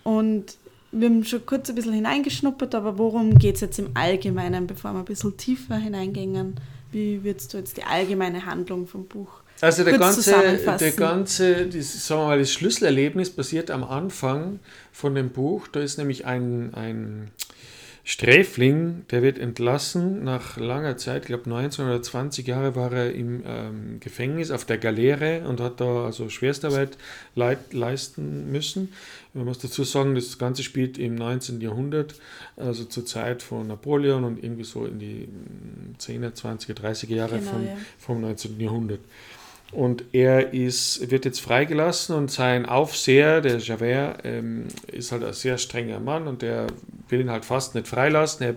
Und 0.05 0.57
wir 0.93 1.09
haben 1.09 1.25
schon 1.25 1.45
kurz 1.45 1.69
ein 1.69 1.75
bisschen 1.75 1.93
hineingeschnuppert, 1.93 2.75
aber 2.75 2.99
worum 2.99 3.39
geht 3.39 3.57
es 3.57 3.61
jetzt 3.61 3.79
im 3.79 3.91
Allgemeinen, 3.95 4.67
bevor 4.67 4.93
wir 4.93 5.01
ein 5.01 5.05
bisschen 5.05 5.37
tiefer 5.37 5.77
hineingehen? 5.77 6.55
Wie 6.93 7.25
würdest 7.25 7.53
du 7.53 7.59
jetzt 7.59 7.77
die 7.77 7.85
allgemeine 7.85 8.47
Handlung 8.47 8.87
vom 8.87 9.07
Buch 9.07 9.43
also 9.61 9.85
der 9.85 9.99
ganze, 9.99 10.59
der 10.79 10.93
ganze 10.93 11.67
das, 11.67 12.07
sagen 12.07 12.21
wir 12.21 12.27
mal, 12.27 12.39
das 12.39 12.53
Schlüsselerlebnis 12.53 13.31
passiert 13.31 13.71
am 13.71 13.85
Anfang 13.85 14.61
von 14.93 15.15
dem 15.15 15.31
Buch. 15.31 15.67
Da 15.69 15.81
ist 15.81 15.97
nämlich 15.97 16.27
ein, 16.27 16.75
ein 16.75 17.31
Sträfling, 18.09 19.05
der 19.11 19.21
wird 19.25 19.37
entlassen 19.37 20.23
nach 20.23 20.59
langer 20.59 20.97
Zeit, 20.97 21.23
ich 21.23 21.27
glaube 21.27 21.51
19 21.51 21.87
oder 21.87 22.01
20 22.01 22.47
Jahre 22.47 22.77
war 22.77 22.93
er 22.93 23.13
im 23.13 23.43
ähm, 23.45 23.99
Gefängnis 23.99 24.53
auf 24.53 24.65
der 24.65 24.79
Galeere 24.79 25.41
und 25.49 25.59
hat 25.61 25.81
da 25.81 26.05
also 26.05 26.29
Schwerstarbeit 26.29 26.99
leit, 27.35 27.73
leisten 27.73 28.53
müssen. 28.53 28.93
Man 29.35 29.47
muss 29.47 29.59
dazu 29.59 29.83
sagen, 29.83 30.15
das 30.15 30.39
Ganze 30.39 30.63
spielt 30.63 30.99
im 30.99 31.17
19. 31.17 31.61
Jahrhundert, 31.61 32.15
also 32.57 32.85
zur 32.85 33.05
Zeit 33.07 33.43
von 33.43 33.67
Napoleon 33.67 34.23
und 34.23 34.41
irgendwie 34.41 34.63
so 34.63 34.87
in 34.87 35.01
die 35.01 35.29
10er, 35.99 36.33
20er, 36.33 36.75
30er 36.75 37.13
Jahre 37.13 37.41
genau, 37.41 37.51
vom, 37.51 37.67
ja. 37.67 37.77
vom 37.99 38.21
19. 38.21 38.61
Jahrhundert. 38.61 39.01
Und 39.73 40.05
er 40.13 40.55
ist, 40.55 41.11
wird 41.11 41.25
jetzt 41.25 41.41
freigelassen 41.41 42.15
und 42.15 42.31
sein 42.31 42.67
Aufseher, 42.67 43.41
der 43.41 43.59
Javert, 43.59 44.21
ähm, 44.25 44.69
ist 44.87 45.11
halt 45.13 45.25
ein 45.25 45.33
sehr 45.33 45.59
strenger 45.59 45.99
Mann 45.99 46.29
und 46.29 46.43
der 46.43 46.69
will 47.09 47.21
ihn 47.21 47.31
halt 47.31 47.45
fast 47.45 47.75
nicht 47.75 47.89
freilassen. 47.89 48.47
Er 48.47 48.57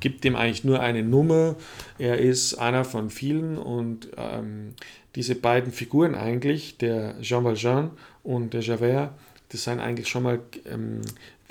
gibt 0.00 0.24
ihm 0.24 0.34
eigentlich 0.34 0.64
nur 0.64 0.80
eine 0.80 1.02
Nummer. 1.02 1.56
Er 1.98 2.18
ist 2.18 2.54
einer 2.54 2.84
von 2.84 3.10
vielen 3.10 3.58
und 3.58 4.08
ähm, 4.16 4.74
diese 5.14 5.34
beiden 5.34 5.72
Figuren 5.72 6.14
eigentlich, 6.14 6.78
der 6.78 7.20
Jean 7.20 7.44
Valjean 7.44 7.90
und 8.22 8.54
der 8.54 8.62
Javert, 8.62 9.14
das 9.50 9.64
sind 9.64 9.80
eigentlich 9.80 10.08
schon 10.08 10.24
mal 10.24 10.40
ähm, 10.70 11.02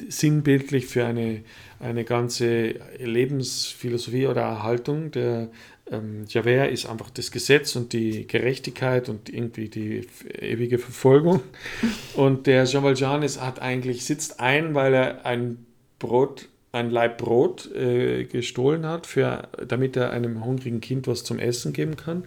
sinnbildlich 0.10 0.88
für 0.88 1.06
eine, 1.06 1.44
eine 1.80 2.04
ganze 2.04 2.76
Lebensphilosophie 3.00 4.28
oder 4.28 4.64
Haltung 4.64 5.12
der 5.12 5.50
ähm, 5.92 6.26
Javert 6.28 6.72
ist 6.72 6.88
einfach 6.88 7.10
das 7.12 7.32
Gesetz 7.32 7.76
und 7.76 7.94
die 7.94 8.26
Gerechtigkeit 8.28 9.08
und 9.08 9.30
irgendwie 9.30 9.70
die 9.70 10.08
ewige 10.40 10.80
Verfolgung. 10.80 11.42
Und 12.16 12.48
der 12.48 12.66
Jean 12.66 12.84
Valjean 12.84 13.24
ist, 13.24 13.42
hat 13.42 13.62
eigentlich, 13.62 14.06
sitzt 14.06 14.40
ein, 14.40 14.74
weil 14.74 14.94
er 14.94 15.26
ein 15.26 15.66
Brot, 16.00 16.48
ein 16.72 16.90
Leib 16.90 17.18
Brot 17.18 17.70
äh, 17.76 18.24
gestohlen 18.24 18.86
hat, 18.86 19.06
für, 19.06 19.48
damit 19.68 19.96
er 19.96 20.12
einem 20.12 20.44
hungrigen 20.44 20.82
Kind 20.82 21.08
was 21.08 21.24
zum 21.24 21.40
Essen 21.40 21.74
geben 21.74 21.98
kann. 21.98 22.24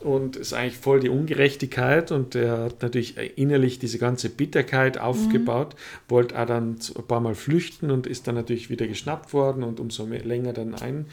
Und 0.00 0.36
ist 0.36 0.52
eigentlich 0.52 0.76
voll 0.76 1.00
die 1.00 1.08
Ungerechtigkeit 1.08 2.12
und 2.12 2.34
er 2.34 2.58
hat 2.64 2.82
natürlich 2.82 3.16
innerlich 3.36 3.78
diese 3.78 3.98
ganze 3.98 4.28
Bitterkeit 4.28 4.98
aufgebaut, 4.98 5.74
mhm. 5.74 6.10
wollte 6.10 6.40
auch 6.40 6.46
dann 6.46 6.76
ein 6.96 7.04
paar 7.08 7.20
Mal 7.20 7.34
flüchten 7.34 7.90
und 7.90 8.06
ist 8.06 8.28
dann 8.28 8.36
natürlich 8.36 8.70
wieder 8.70 8.86
geschnappt 8.86 9.32
worden 9.32 9.64
und 9.64 9.80
umso 9.80 10.06
mehr, 10.06 10.22
länger 10.22 10.52
dann 10.52 10.74
ein, 10.74 11.06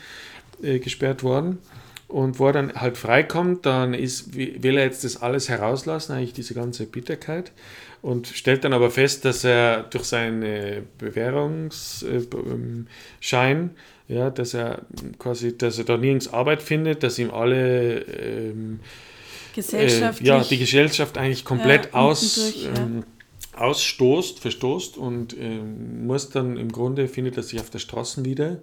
äh, 0.62 0.79
gesperrt 0.79 1.24
worden. 1.24 1.60
Und 2.07 2.38
wo 2.38 2.48
er 2.48 2.53
dann 2.53 2.74
halt 2.74 2.98
freikommt, 2.98 3.65
dann 3.65 3.95
ist, 3.95 4.36
will 4.36 4.77
er 4.77 4.83
jetzt 4.83 5.03
das 5.03 5.22
alles 5.22 5.50
herauslassen, 5.50 6.13
eigentlich 6.13 6.33
diese 6.33 6.53
ganze 6.53 6.86
Bitterkeit. 6.86 7.51
Und 8.03 8.27
stellt 8.27 8.63
dann 8.65 8.74
aber 8.74 8.91
fest, 8.91 9.25
dass 9.25 9.43
er 9.43 9.83
durch 9.83 10.03
seinen 10.03 10.88
Bewährungsschein, 11.00 13.72
ja, 14.07 14.29
dass 14.29 14.53
er 14.53 14.83
quasi, 15.17 15.57
dass 15.57 15.79
er 15.79 15.86
da 15.86 15.98
nirgends 15.98 16.31
Arbeit 16.31 16.62
findet, 16.62 17.01
dass 17.01 17.17
ihm 17.17 17.31
alle 17.31 18.01
ähm, 18.01 18.79
äh, 19.55 20.12
ja, 20.22 20.43
die 20.43 20.57
Gesellschaft 20.57 21.17
eigentlich 21.17 21.45
komplett 21.45 21.86
ja, 21.86 21.93
aus, 21.93 22.36
durch, 22.36 22.67
ähm, 22.77 23.05
ausstoßt, 23.55 24.39
verstoßt 24.39 24.98
und 24.98 25.38
ähm, 25.38 26.05
muss 26.05 26.29
dann 26.29 26.57
im 26.57 26.72
Grunde 26.72 27.07
findet 27.07 27.38
er 27.38 27.43
sich 27.43 27.60
auf 27.60 27.69
der 27.69 27.79
Straße 27.79 28.25
wieder 28.25 28.62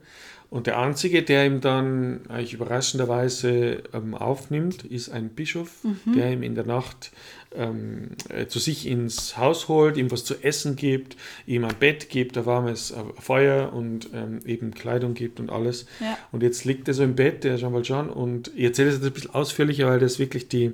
und 0.50 0.66
der 0.66 0.80
Einzige, 0.80 1.22
der 1.22 1.46
ihm 1.46 1.60
dann 1.60 2.22
eigentlich 2.28 2.54
überraschenderweise 2.54 3.84
ähm, 3.94 4.16
aufnimmt, 4.16 4.82
ist 4.82 5.08
ein 5.08 5.28
Bischof, 5.28 5.84
mhm. 5.84 6.12
der 6.12 6.32
ihm 6.32 6.42
in 6.42 6.56
der 6.56 6.66
Nacht 6.66 7.12
ähm, 7.54 8.08
äh, 8.28 8.46
zu 8.46 8.58
sich 8.58 8.86
ins 8.86 9.36
Haus 9.36 9.68
holt, 9.68 9.96
ihm 9.96 10.10
was 10.10 10.24
zu 10.24 10.42
essen 10.42 10.74
gibt, 10.74 11.16
ihm 11.46 11.64
ein 11.64 11.76
Bett 11.78 12.08
gibt, 12.08 12.36
ein 12.36 12.46
warmes 12.46 12.90
äh, 12.90 12.96
Feuer 13.20 13.72
und 13.72 14.10
ähm, 14.12 14.40
eben 14.44 14.74
Kleidung 14.74 15.14
gibt 15.14 15.38
und 15.38 15.50
alles. 15.50 15.86
Ja. 16.00 16.18
Und 16.32 16.42
jetzt 16.42 16.64
liegt 16.64 16.88
er 16.88 16.94
so 16.94 17.04
im 17.04 17.14
Bett, 17.14 17.44
der 17.44 17.56
Jean 17.56 17.72
Valjean, 17.72 18.10
und 18.10 18.50
ich 18.56 18.64
erzähle 18.64 18.88
es 18.88 18.96
jetzt 18.96 19.06
ein 19.06 19.12
bisschen 19.12 19.34
ausführlicher, 19.34 19.86
weil 19.86 20.00
das 20.00 20.18
wirklich 20.18 20.48
die, 20.48 20.72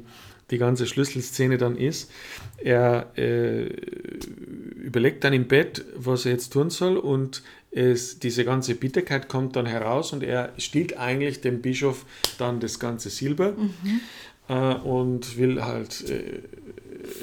die 0.50 0.58
ganze 0.58 0.86
Schlüsselszene 0.86 1.58
dann 1.58 1.76
ist. 1.76 2.10
Er 2.58 3.12
äh, 3.16 3.64
überlegt 3.64 5.24
dann 5.24 5.32
im 5.32 5.48
Bett, 5.48 5.84
was 5.96 6.24
er 6.24 6.32
jetzt 6.32 6.52
tun 6.52 6.70
soll 6.70 6.96
und 6.96 7.42
es, 7.72 8.18
diese 8.18 8.44
ganze 8.44 8.74
Bitterkeit 8.74 9.28
kommt 9.28 9.56
dann 9.56 9.66
heraus 9.66 10.12
und 10.12 10.22
er 10.22 10.52
stiehlt 10.56 10.96
eigentlich 10.98 11.40
dem 11.40 11.60
Bischof 11.60 12.06
dann 12.38 12.60
das 12.60 12.78
ganze 12.78 13.10
Silber 13.10 13.52
mhm. 13.52 14.00
äh, 14.48 14.74
und 14.76 15.36
will 15.36 15.62
halt 15.62 16.08
äh, 16.08 16.40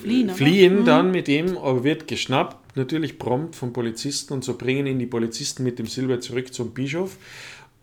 fliehen, 0.01 0.30
fliehen 0.30 0.82
mhm. 0.82 0.86
dann 0.86 1.12
mit 1.12 1.27
ihm, 1.27 1.58
aber 1.58 1.84
wird 1.84 2.08
geschnappt, 2.08 2.77
natürlich 2.77 3.18
prompt 3.18 3.56
vom 3.56 3.74
Polizisten 3.74 4.34
und 4.34 4.44
so 4.44 4.56
bringen 4.56 4.86
ihn 4.86 5.00
die 5.00 5.08
Polizisten 5.08 5.63
mit 5.63 5.80
dem 5.80 5.88
Silber 5.88 6.20
zurück 6.20 6.53
zum 6.53 6.72
Bischof 6.72 7.18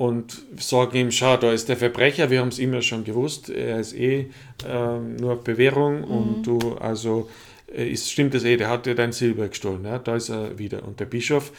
und 0.00 0.40
sagen 0.58 0.96
ihm, 0.96 1.10
schau, 1.10 1.36
da 1.36 1.52
ist 1.52 1.68
der 1.68 1.76
Verbrecher, 1.76 2.30
wir 2.30 2.40
haben 2.40 2.48
es 2.48 2.58
immer 2.58 2.80
schon 2.80 3.04
gewusst, 3.04 3.50
er 3.50 3.80
ist 3.80 3.92
eh 3.92 4.30
äh, 4.66 4.98
nur 4.98 5.34
auf 5.34 5.44
Bewährung 5.44 5.98
mhm. 5.98 6.04
und 6.04 6.42
du, 6.46 6.58
also 6.76 7.28
äh, 7.70 7.86
ist, 7.86 8.10
stimmt 8.10 8.32
das 8.32 8.44
eh, 8.44 8.56
der 8.56 8.70
hat 8.70 8.86
dir 8.86 8.94
dein 8.94 9.12
Silber 9.12 9.48
gestohlen, 9.48 9.84
ja, 9.84 9.98
da 9.98 10.16
ist 10.16 10.30
er 10.30 10.58
wieder. 10.58 10.84
Und 10.88 11.00
der 11.00 11.04
Bischof, 11.04 11.52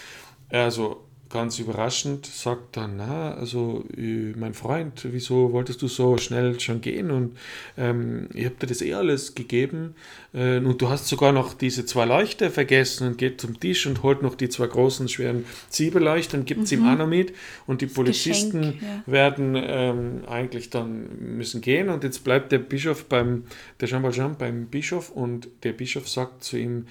also 0.49 1.03
ganz 1.31 1.59
überraschend 1.59 2.25
sagt 2.25 2.77
dann, 2.77 2.97
na, 2.97 3.33
also 3.33 3.83
äh, 3.97 4.33
mein 4.37 4.53
Freund, 4.53 5.07
wieso 5.11 5.51
wolltest 5.51 5.81
du 5.81 5.87
so 5.87 6.17
schnell 6.17 6.59
schon 6.59 6.81
gehen 6.81 7.11
und 7.11 7.37
ähm, 7.77 8.27
ich 8.33 8.45
habe 8.45 8.55
dir 8.55 8.67
das 8.67 8.81
eh 8.81 8.93
alles 8.93 9.35
gegeben 9.35 9.95
äh, 10.33 10.57
und 10.57 10.81
du 10.81 10.89
hast 10.89 11.07
sogar 11.07 11.31
noch 11.31 11.53
diese 11.53 11.85
zwei 11.85 12.05
Leuchter 12.05 12.49
vergessen 12.49 13.07
und 13.07 13.17
geht 13.17 13.41
zum 13.41 13.59
Tisch 13.59 13.85
und 13.87 14.03
holt 14.03 14.21
noch 14.21 14.35
die 14.35 14.49
zwei 14.49 14.67
großen 14.67 15.07
schweren 15.07 15.45
Zwiebelleuchter 15.69 16.37
und 16.37 16.45
gibt 16.45 16.71
mhm. 16.71 16.77
ihm 16.77 16.87
auch 16.87 16.97
noch 16.97 17.07
mit 17.07 17.33
und 17.67 17.81
die 17.81 17.87
Polizisten 17.87 18.61
Geschenk, 18.61 18.81
ja. 18.81 19.11
werden 19.11 19.55
ähm, 19.55 20.21
eigentlich 20.27 20.69
dann 20.69 21.37
müssen 21.37 21.61
gehen 21.61 21.89
und 21.89 22.03
jetzt 22.03 22.23
bleibt 22.23 22.51
der 22.51 22.59
Bischof 22.59 23.05
beim, 23.05 23.43
der 23.79 23.87
Jean 23.87 24.03
Valjean 24.03 24.37
beim 24.37 24.67
Bischof 24.67 25.09
und 25.09 25.47
der 25.63 25.73
Bischof 25.73 26.07
sagt 26.07 26.43
zu 26.43 26.57
ihm, 26.57 26.85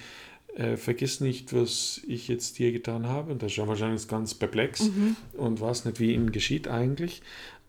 äh, 0.55 0.75
vergiss 0.77 1.21
nicht, 1.21 1.53
was 1.53 2.01
ich 2.07 2.27
jetzt 2.27 2.59
dir 2.59 2.71
getan 2.71 3.07
habe. 3.07 3.31
Und 3.31 3.41
der 3.41 3.49
Jean 3.49 3.67
Valjean 3.67 3.93
ist 3.93 4.09
ganz 4.09 4.33
perplex 4.33 4.83
mhm. 4.83 5.15
und 5.33 5.61
weiß 5.61 5.85
nicht, 5.85 5.99
wie 5.99 6.13
ihm 6.13 6.31
geschieht 6.31 6.67
eigentlich. 6.67 7.21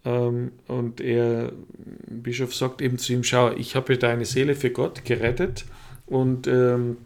Ähm, 0.04 0.52
und 0.66 1.00
er, 1.00 1.52
Bischof 2.08 2.54
sagt 2.54 2.82
eben 2.82 2.98
zu 2.98 3.12
ihm, 3.12 3.24
schau, 3.24 3.52
ich 3.52 3.76
habe 3.76 3.96
deine 3.98 4.24
Seele 4.24 4.54
für 4.54 4.70
Gott 4.70 5.04
gerettet 5.04 5.64
und 6.06 6.46
ähm, 6.46 6.96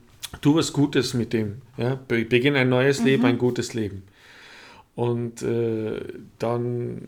tu 0.40 0.54
was 0.54 0.72
Gutes 0.72 1.14
mit 1.14 1.32
dem. 1.32 1.62
Ja? 1.76 2.00
Beginn 2.08 2.56
ein 2.56 2.68
neues 2.68 3.00
mhm. 3.00 3.06
Leben, 3.06 3.24
ein 3.26 3.38
gutes 3.38 3.74
Leben. 3.74 4.02
Und 4.94 5.42
äh, 5.42 6.00
dann 6.38 7.02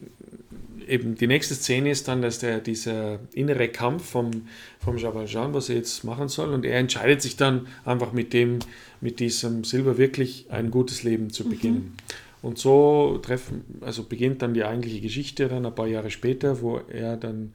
eben 0.88 1.14
die 1.14 1.26
nächste 1.26 1.54
Szene 1.54 1.90
ist 1.90 2.08
dann, 2.08 2.22
dass 2.22 2.38
der, 2.38 2.60
dieser 2.60 3.20
innere 3.32 3.68
Kampf 3.68 4.10
vom, 4.10 4.48
vom 4.80 4.96
Jean 4.96 5.14
Valjean, 5.14 5.54
was 5.54 5.68
er 5.68 5.76
jetzt 5.76 6.04
machen 6.04 6.28
soll, 6.28 6.52
und 6.52 6.64
er 6.64 6.78
entscheidet 6.78 7.22
sich 7.22 7.36
dann 7.36 7.66
einfach 7.84 8.12
mit 8.12 8.32
dem, 8.32 8.58
mit 9.00 9.20
diesem 9.20 9.64
Silber 9.64 9.98
wirklich 9.98 10.46
ein 10.50 10.70
gutes 10.70 11.02
Leben 11.02 11.30
zu 11.30 11.44
mhm. 11.44 11.50
beginnen. 11.50 11.96
Mhm. 11.96 12.18
Und 12.40 12.58
so 12.58 13.18
treffen, 13.22 13.64
also 13.80 14.04
beginnt 14.04 14.42
dann 14.42 14.54
die 14.54 14.64
eigentliche 14.64 15.00
Geschichte 15.00 15.48
dann 15.48 15.66
ein 15.66 15.74
paar 15.74 15.88
Jahre 15.88 16.10
später, 16.10 16.60
wo 16.60 16.80
er 16.88 17.16
dann 17.16 17.52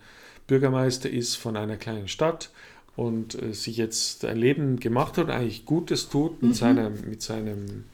Bürgermeister 0.48 1.10
ist 1.10 1.36
von 1.36 1.56
einer 1.56 1.78
kleinen 1.78 2.10
Stadt 2.10 2.50
und 2.96 3.42
äh, 3.42 3.54
sich 3.54 3.78
jetzt 3.78 4.26
ein 4.26 4.38
Leben 4.38 4.80
gemacht 4.80 5.18
hat, 5.18 5.30
eigentlich 5.30 5.66
Gutes 5.66 6.10
tut 6.10 6.42
mit, 6.42 6.52
mhm. 6.52 6.56
seiner, 6.56 6.90
mit 6.90 7.22
seinem 7.22 7.86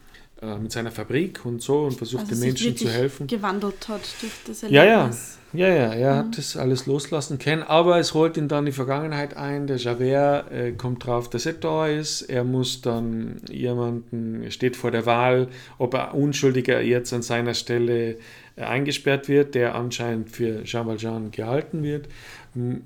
äh, 0.41 0.57
mit 0.57 0.71
seiner 0.71 0.91
Fabrik 0.91 1.45
und 1.45 1.61
so 1.61 1.81
und 1.81 1.95
versucht 1.95 2.21
also 2.21 2.35
den 2.35 2.39
Menschen 2.39 2.77
zu 2.77 2.87
helfen. 2.87 3.27
gewandelt 3.27 3.89
hat 3.89 4.01
durch 4.21 4.31
das 4.47 4.63
Erlebnis. 4.63 4.71
Ja, 4.71 4.83
ja, 4.85 5.11
ja, 5.51 5.67
ja, 5.67 5.93
er 5.93 6.13
mhm. 6.13 6.27
hat 6.27 6.37
das 6.37 6.55
alles 6.55 6.85
loslassen 6.85 7.39
können, 7.39 7.63
aber 7.63 7.97
es 7.99 8.13
holt 8.13 8.37
ihn 8.37 8.47
dann 8.47 8.65
die 8.65 8.71
Vergangenheit 8.71 9.35
ein. 9.35 9.67
Der 9.67 9.77
Javert 9.77 10.51
äh, 10.51 10.71
kommt 10.71 11.05
drauf, 11.05 11.29
dass 11.29 11.45
er 11.45 11.53
da 11.53 11.87
ist. 11.87 12.21
Er 12.21 12.43
muss 12.43 12.81
dann 12.81 13.41
jemanden, 13.49 14.49
steht 14.51 14.77
vor 14.77 14.91
der 14.91 15.05
Wahl, 15.05 15.49
ob 15.77 15.93
er 15.93 16.13
Unschuldiger 16.13 16.79
jetzt 16.79 17.11
an 17.11 17.21
seiner 17.21 17.53
Stelle 17.53 18.17
äh, 18.55 18.61
eingesperrt 18.61 19.27
wird, 19.27 19.55
der 19.55 19.75
anscheinend 19.75 20.29
für 20.29 20.63
Jean 20.63 20.87
Valjean 20.87 21.31
gehalten 21.31 21.83
wird. 21.83 22.07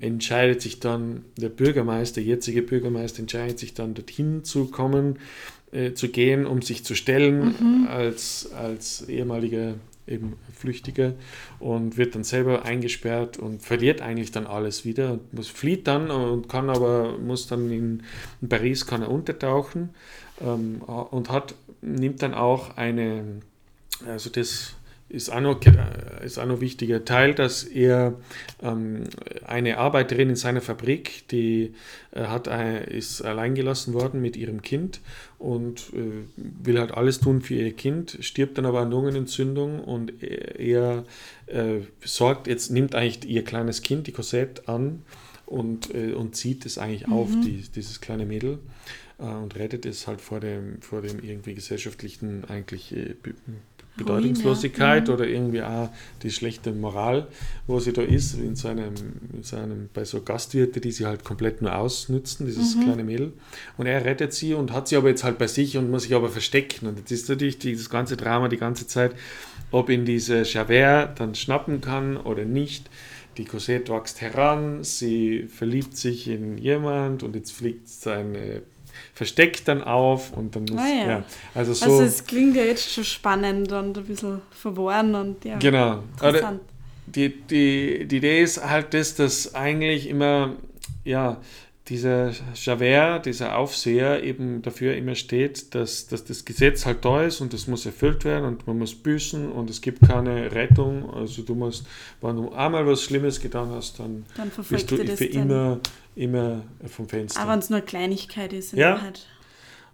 Entscheidet 0.00 0.60
sich 0.60 0.80
dann 0.80 1.24
der 1.36 1.48
Bürgermeister, 1.48 2.16
der 2.16 2.24
jetzige 2.24 2.62
Bürgermeister, 2.62 3.20
entscheidet 3.20 3.58
sich 3.58 3.74
dann 3.74 3.94
dorthin 3.94 4.44
zu 4.44 4.66
kommen 4.66 5.18
äh, 5.74 5.94
zu 5.94 6.08
gehen, 6.08 6.46
um 6.46 6.62
sich 6.62 6.84
zu 6.84 6.94
stellen 6.94 7.54
mhm. 7.58 7.88
als, 7.88 8.50
als 8.52 9.08
ehemaliger 9.08 9.74
eben 10.06 10.34
Flüchtiger 10.54 11.14
und 11.58 11.96
wird 11.96 12.14
dann 12.14 12.24
selber 12.24 12.64
eingesperrt 12.64 13.38
und 13.38 13.62
verliert 13.62 14.00
eigentlich 14.00 14.32
dann 14.32 14.46
alles 14.46 14.84
wieder 14.84 15.12
und 15.12 15.32
muss, 15.32 15.48
flieht 15.48 15.86
dann 15.86 16.10
und 16.10 16.48
kann 16.48 16.70
aber, 16.70 17.18
muss 17.18 17.46
dann 17.46 17.70
in, 17.70 18.02
in 18.40 18.48
Paris 18.48 18.86
kann 18.86 19.02
er 19.02 19.10
untertauchen 19.10 19.90
ähm, 20.40 20.82
und 20.82 21.30
hat, 21.30 21.54
nimmt 21.80 22.22
dann 22.22 22.34
auch 22.34 22.76
eine, 22.76 23.40
also 24.06 24.30
das 24.30 24.74
ist 25.14 25.30
auch 25.30 25.40
noch, 25.40 25.64
äh, 25.64 26.24
ist 26.24 26.38
auch 26.38 26.46
noch 26.46 26.56
ein 26.56 26.60
wichtiger 26.60 27.04
Teil, 27.04 27.34
dass 27.34 27.62
er 27.62 28.14
ähm, 28.62 29.04
eine 29.46 29.78
Arbeiterin 29.78 30.30
in 30.30 30.36
seiner 30.36 30.60
Fabrik, 30.60 31.28
die 31.28 31.74
äh, 32.10 32.24
hat, 32.24 32.48
äh, 32.48 32.84
ist 32.96 33.22
alleingelassen 33.22 33.94
worden 33.94 34.20
mit 34.20 34.36
ihrem 34.36 34.62
Kind 34.62 35.00
und 35.38 35.92
äh, 35.94 36.24
will 36.36 36.78
halt 36.78 36.92
alles 36.92 37.20
tun 37.20 37.40
für 37.40 37.54
ihr 37.54 37.72
Kind, 37.72 38.18
stirbt 38.20 38.58
dann 38.58 38.66
aber 38.66 38.80
an 38.80 38.90
Lungenentzündung 38.90 39.80
und 39.80 40.22
er, 40.22 40.58
er 40.58 41.04
äh, 41.46 41.80
sorgt, 42.04 42.46
jetzt 42.46 42.70
nimmt 42.70 42.94
eigentlich 42.94 43.28
ihr 43.30 43.44
kleines 43.44 43.82
Kind, 43.82 44.06
die 44.06 44.12
Cosette, 44.12 44.68
an 44.68 45.02
und, 45.46 45.94
äh, 45.94 46.12
und 46.12 46.34
zieht 46.34 46.66
es 46.66 46.78
eigentlich 46.78 47.06
mhm. 47.06 47.12
auf, 47.12 47.28
die, 47.44 47.64
dieses 47.74 48.00
kleine 48.00 48.26
Mädel 48.26 48.58
und 49.16 49.54
rettet 49.54 49.86
es 49.86 50.08
halt 50.08 50.20
vor 50.20 50.40
dem, 50.40 50.82
vor 50.82 51.00
dem 51.00 51.22
irgendwie 51.22 51.54
gesellschaftlichen 51.54 52.44
eigentlich 52.46 52.92
Bedeutungslosigkeit 53.96 55.08
ja. 55.08 55.14
oder 55.14 55.26
irgendwie 55.26 55.62
auch 55.62 55.88
die 56.22 56.30
schlechte 56.30 56.72
Moral, 56.72 57.28
wo 57.66 57.78
sie 57.78 57.92
da 57.92 58.02
ist, 58.02 58.34
in 58.34 58.56
so 58.56 58.68
einem, 58.68 58.94
in 59.32 59.42
so 59.42 59.56
einem, 59.56 59.88
bei 59.94 60.04
so 60.04 60.20
Gastwirte, 60.22 60.80
die 60.80 60.90
sie 60.90 61.06
halt 61.06 61.24
komplett 61.24 61.62
nur 61.62 61.76
ausnützen, 61.76 62.46
dieses 62.46 62.74
mhm. 62.74 62.82
kleine 62.82 63.04
Mädel. 63.04 63.32
Und 63.76 63.86
er 63.86 64.04
rettet 64.04 64.32
sie 64.32 64.54
und 64.54 64.72
hat 64.72 64.88
sie 64.88 64.96
aber 64.96 65.08
jetzt 65.08 65.22
halt 65.22 65.38
bei 65.38 65.46
sich 65.46 65.76
und 65.76 65.90
muss 65.90 66.02
sich 66.02 66.14
aber 66.14 66.28
verstecken. 66.28 66.88
Und 66.88 66.98
jetzt 66.98 67.12
ist 67.12 67.28
natürlich 67.28 67.58
dieses 67.58 67.88
ganze 67.88 68.16
Drama 68.16 68.48
die 68.48 68.56
ganze 68.56 68.86
Zeit, 68.86 69.14
ob 69.70 69.90
ihn 69.90 70.04
diese 70.04 70.42
Javert 70.42 71.20
dann 71.20 71.34
schnappen 71.34 71.80
kann 71.80 72.16
oder 72.16 72.44
nicht. 72.44 72.90
Die 73.36 73.44
Cosette 73.44 73.92
wächst 73.92 74.20
heran, 74.20 74.84
sie 74.84 75.48
verliebt 75.48 75.96
sich 75.96 76.28
in 76.28 76.56
jemand 76.58 77.22
und 77.24 77.34
jetzt 77.34 77.52
fliegt 77.52 77.88
seine 77.88 78.62
versteckt 79.14 79.68
dann 79.68 79.82
auf 79.82 80.32
und 80.32 80.56
dann 80.56 80.64
muss, 80.64 80.80
ah, 80.80 80.88
ja. 80.88 81.08
ja. 81.08 81.24
Also, 81.54 81.74
so, 81.74 81.84
also 81.86 82.02
es 82.02 82.24
klingt 82.24 82.56
ja 82.56 82.64
jetzt 82.64 82.92
schon 82.92 83.04
spannend 83.04 83.72
und 83.72 83.96
ein 83.96 84.04
bisschen 84.04 84.40
verworren 84.50 85.14
und 85.14 85.44
ja. 85.44 85.58
Genau. 85.58 86.02
Interessant. 86.20 86.60
Die, 87.06 87.28
die, 87.28 88.06
die 88.06 88.16
Idee 88.16 88.42
ist 88.42 88.64
halt 88.64 88.94
das, 88.94 89.14
dass 89.14 89.54
eigentlich 89.54 90.08
immer, 90.08 90.54
ja, 91.04 91.40
dieser 91.88 92.32
Javert, 92.54 93.26
dieser 93.26 93.58
Aufseher 93.58 94.22
eben 94.22 94.62
dafür 94.62 94.96
immer 94.96 95.14
steht, 95.14 95.74
dass, 95.74 96.06
dass 96.06 96.24
das 96.24 96.46
Gesetz 96.46 96.86
halt 96.86 97.04
da 97.04 97.22
ist 97.22 97.42
und 97.42 97.52
das 97.52 97.66
muss 97.66 97.84
erfüllt 97.84 98.24
werden 98.24 98.46
und 98.46 98.66
man 98.66 98.78
muss 98.78 98.94
büßen 98.94 99.52
und 99.52 99.68
es 99.68 99.82
gibt 99.82 100.00
keine 100.00 100.52
Rettung. 100.52 101.10
Also 101.10 101.42
du 101.42 101.54
musst, 101.54 101.86
wenn 102.22 102.36
du 102.36 102.52
einmal 102.52 102.86
was 102.86 103.02
Schlimmes 103.02 103.38
getan 103.38 103.68
hast, 103.70 103.98
dann, 103.98 104.24
dann 104.34 104.50
bist 104.66 104.90
du 104.90 104.96
für 104.96 105.24
immer, 105.26 105.78
immer 106.16 106.62
vom 106.86 107.08
Fenster. 107.08 107.40
Aber 107.40 107.52
wenn 107.52 107.58
es 107.58 107.70
nur 107.70 107.80
Kleinigkeit 107.80 108.52
ist 108.52 108.72
in 108.72 108.80
ja. 108.80 108.94
Wahrheit. 108.94 109.26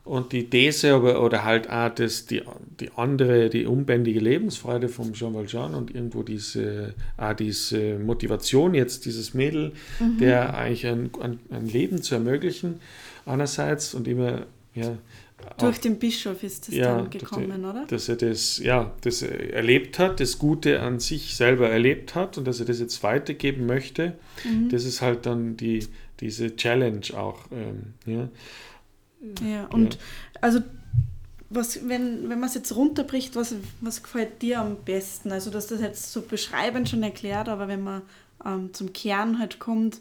Und 0.02 0.32
die 0.32 0.48
These 0.48 0.94
aber, 0.94 1.22
oder 1.22 1.44
halt 1.44 1.68
auch 1.68 1.94
das, 1.94 2.24
die, 2.24 2.42
die 2.80 2.90
andere, 2.96 3.50
die 3.50 3.66
unbändige 3.66 4.18
Lebensfreude 4.18 4.88
von 4.88 5.12
Jean 5.12 5.34
Valjean 5.34 5.74
und 5.74 5.94
irgendwo 5.94 6.22
diese, 6.22 6.94
auch 7.18 7.34
diese 7.34 7.98
Motivation 7.98 8.74
jetzt, 8.74 9.04
dieses 9.04 9.34
Mädel, 9.34 9.72
mhm. 9.98 10.18
der 10.18 10.56
eigentlich 10.56 10.86
ein, 10.86 11.10
ein, 11.20 11.38
ein, 11.50 11.66
Leben 11.68 12.00
zu 12.00 12.14
ermöglichen, 12.14 12.80
einerseits 13.26 13.92
und 13.94 14.08
immer, 14.08 14.46
ja. 14.74 14.96
Durch 15.58 15.76
auch, 15.76 15.80
den 15.80 15.98
Bischof 15.98 16.42
ist 16.42 16.68
das 16.68 16.74
ja, 16.74 16.96
dann 16.96 17.10
gekommen, 17.10 17.60
die, 17.62 17.66
oder? 17.66 17.84
Dass 17.86 18.08
er 18.08 18.16
das, 18.16 18.58
ja, 18.58 18.92
das 19.02 19.22
erlebt 19.22 19.98
hat, 19.98 20.20
das 20.20 20.38
Gute 20.38 20.80
an 20.80 20.98
sich 20.98 21.36
selber 21.36 21.68
erlebt 21.68 22.14
hat 22.14 22.36
und 22.36 22.46
dass 22.46 22.58
er 22.60 22.66
das 22.66 22.80
jetzt 22.80 23.02
weitergeben 23.02 23.66
möchte. 23.66 24.14
Mhm. 24.44 24.70
Das 24.70 24.84
ist 24.84 25.02
halt 25.02 25.26
dann 25.26 25.56
die, 25.56 25.86
diese 26.20 26.54
Challenge 26.56 27.06
auch, 27.16 27.46
ähm, 27.50 27.94
ja. 28.06 28.28
Ja, 29.46 29.66
und 29.66 29.94
ja. 29.94 30.00
also 30.40 30.60
was, 31.50 31.88
wenn, 31.88 32.30
wenn 32.30 32.38
man 32.38 32.48
es 32.48 32.54
jetzt 32.54 32.74
runterbricht, 32.74 33.34
was, 33.34 33.54
was 33.80 34.02
gefällt 34.02 34.40
dir 34.40 34.60
am 34.60 34.76
besten? 34.76 35.32
Also, 35.32 35.50
dass 35.50 35.66
das 35.66 35.80
jetzt 35.80 36.12
so 36.12 36.22
beschreibend 36.22 36.88
schon 36.88 37.02
erklärt, 37.02 37.48
aber 37.48 37.66
wenn 37.66 37.82
man 37.82 38.02
ähm, 38.44 38.72
zum 38.72 38.92
Kern 38.92 39.40
halt 39.40 39.58
kommt, 39.58 40.00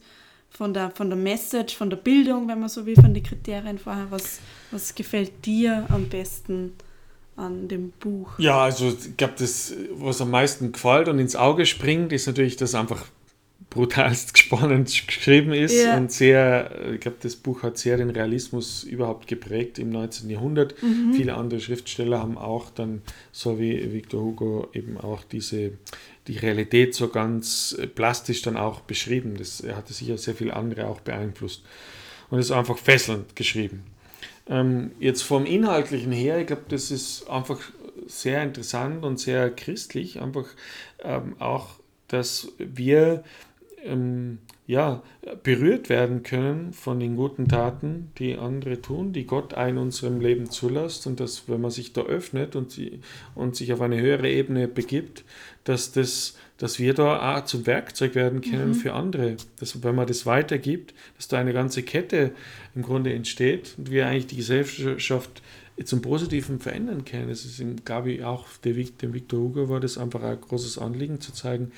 von 0.51 0.73
der, 0.73 0.91
von 0.91 1.09
der 1.09 1.17
Message, 1.17 1.75
von 1.75 1.89
der 1.89 1.97
Bildung, 1.97 2.47
wenn 2.47 2.59
man 2.59 2.69
so 2.69 2.85
will, 2.85 2.95
von 2.95 3.13
den 3.13 3.23
Kriterien 3.23 3.77
vorher, 3.77 4.07
was, 4.09 4.39
was 4.71 4.95
gefällt 4.95 5.45
dir 5.45 5.85
am 5.89 6.09
besten 6.09 6.73
an 7.35 7.67
dem 7.67 7.91
Buch? 7.91 8.37
Ja, 8.39 8.63
also 8.63 8.89
ich 8.89 9.15
glaube, 9.15 9.35
das, 9.37 9.73
was 9.93 10.21
am 10.21 10.31
meisten 10.31 10.71
gefällt 10.71 11.07
und 11.07 11.19
ins 11.19 11.35
Auge 11.35 11.65
springt, 11.65 12.11
ist 12.11 12.27
natürlich, 12.27 12.57
dass 12.57 12.75
einfach 12.75 13.05
brutalst 13.69 14.37
spannend 14.37 15.07
geschrieben 15.07 15.53
ist 15.53 15.83
ja. 15.83 15.97
und 15.97 16.11
sehr, 16.11 16.93
ich 16.93 16.99
glaube, 16.99 17.17
das 17.21 17.35
Buch 17.35 17.63
hat 17.63 17.77
sehr 17.77 17.97
den 17.97 18.09
Realismus 18.09 18.83
überhaupt 18.83 19.27
geprägt 19.27 19.79
im 19.79 19.89
19. 19.89 20.29
Jahrhundert. 20.29 20.81
Mhm. 20.81 21.13
Viele 21.13 21.35
andere 21.35 21.59
Schriftsteller 21.59 22.19
haben 22.19 22.37
auch 22.37 22.69
dann, 22.69 23.01
so 23.31 23.59
wie 23.59 23.93
Victor 23.93 24.21
Hugo, 24.21 24.67
eben 24.73 24.97
auch 24.97 25.23
diese, 25.23 25.73
die 26.27 26.37
Realität 26.37 26.95
so 26.95 27.09
ganz 27.09 27.77
plastisch 27.95 28.41
dann 28.41 28.57
auch 28.57 28.81
beschrieben. 28.81 29.35
Das 29.37 29.61
er 29.61 29.75
hatte 29.75 29.93
sicher 29.93 30.17
sehr 30.17 30.35
viele 30.35 30.55
andere 30.55 30.87
auch 30.87 31.01
beeinflusst. 31.01 31.63
und 32.29 32.39
ist 32.39 32.51
einfach 32.51 32.77
fesselnd 32.77 33.35
geschrieben. 33.35 33.83
Ähm, 34.47 34.91
jetzt 34.99 35.21
vom 35.21 35.45
Inhaltlichen 35.45 36.11
her, 36.11 36.39
ich 36.39 36.47
glaube, 36.47 36.63
das 36.69 36.89
ist 36.89 37.29
einfach 37.29 37.59
sehr 38.07 38.41
interessant 38.41 39.05
und 39.05 39.19
sehr 39.19 39.51
christlich, 39.51 40.19
einfach 40.19 40.47
ähm, 41.03 41.35
auch, 41.37 41.67
dass 42.07 42.51
wir 42.57 43.23
ähm, 43.83 44.39
ja, 44.67 45.01
berührt 45.41 45.89
werden 45.89 46.21
können 46.21 46.73
von 46.73 46.99
den 46.99 47.15
guten 47.15 47.47
Taten, 47.47 48.11
die 48.19 48.37
andere 48.37 48.81
tun, 48.81 49.13
die 49.13 49.25
Gott 49.25 49.53
in 49.53 49.77
unserem 49.77 50.21
Leben 50.21 50.51
zulässt 50.51 51.07
und 51.07 51.19
dass, 51.19 51.49
wenn 51.49 51.61
man 51.61 51.71
sich 51.71 51.91
da 51.93 52.01
öffnet 52.01 52.55
und, 52.55 52.71
sie, 52.71 52.99
und 53.33 53.55
sich 53.55 53.73
auf 53.73 53.81
eine 53.81 53.99
höhere 53.99 54.29
Ebene 54.29 54.67
begibt, 54.67 55.23
dass, 55.63 55.91
das, 55.91 56.37
dass 56.57 56.77
wir 56.77 56.93
da 56.93 57.37
auch 57.37 57.45
zum 57.45 57.65
Werkzeug 57.65 58.15
werden 58.15 58.41
können 58.41 58.69
mhm. 58.69 58.75
für 58.75 58.93
andere. 58.93 59.37
Dass, 59.59 59.83
wenn 59.83 59.95
man 59.95 60.07
das 60.07 60.25
weitergibt, 60.25 60.93
dass 61.15 61.27
da 61.27 61.39
eine 61.39 61.53
ganze 61.53 61.81
Kette 61.81 62.31
im 62.75 62.83
Grunde 62.83 63.13
entsteht 63.13 63.73
und 63.77 63.89
wir 63.89 64.07
eigentlich 64.07 64.27
die 64.27 64.37
Gesellschaft 64.37 65.41
zum 65.85 66.01
Positiven 66.01 66.59
verändern 66.59 67.05
können. 67.05 67.29
Es 67.29 67.45
ist, 67.45 67.85
glaube 67.85 68.11
ich, 68.11 68.23
auch 68.23 68.45
dem 68.63 68.75
Victor 68.75 69.39
Hugo 69.39 69.69
war 69.69 69.79
das 69.79 69.97
einfach 69.97 70.21
ein 70.21 70.39
großes 70.39 70.77
Anliegen 70.77 71.21
zu 71.21 71.33
zeigen, 71.33 71.71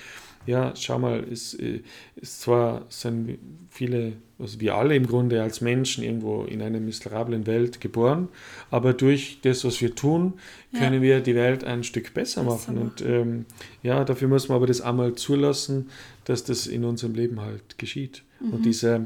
ja, 0.45 0.74
schau 0.75 1.00
mal, 1.00 1.24
es 1.31 1.53
ist, 1.53 1.83
ist 2.15 2.41
zwar 2.41 2.86
sind 2.89 3.38
viele, 3.69 4.13
also 4.39 4.60
wir 4.60 4.75
alle 4.75 4.95
im 4.95 5.05
Grunde 5.05 5.41
als 5.41 5.62
Menschen 5.62 6.03
irgendwo 6.03 6.43
in 6.43 6.62
einer 6.62 6.79
miserablen 6.79 7.45
Welt 7.48 7.81
geboren, 7.81 8.27
aber 8.69 8.93
durch 8.93 9.39
das, 9.41 9.63
was 9.63 9.81
wir 9.81 9.95
tun, 9.95 10.33
können 10.77 10.95
ja. 10.95 11.01
wir 11.01 11.19
die 11.21 11.36
Welt 11.36 11.63
ein 11.63 11.83
Stück 11.83 12.13
besser 12.13 12.43
machen. 12.43 12.77
Und 12.77 13.01
ähm, 13.01 13.45
ja, 13.83 14.03
dafür 14.03 14.27
muss 14.27 14.50
man 14.50 14.57
aber 14.57 14.67
das 14.67 14.81
einmal 14.81 15.15
zulassen, 15.15 15.89
dass 16.25 16.43
das 16.43 16.67
in 16.67 16.83
unserem 16.83 17.13
Leben 17.13 17.41
halt 17.41 17.77
geschieht. 17.77 18.24
Mhm. 18.39 18.53
Und 18.53 18.65
dieser, 18.65 19.05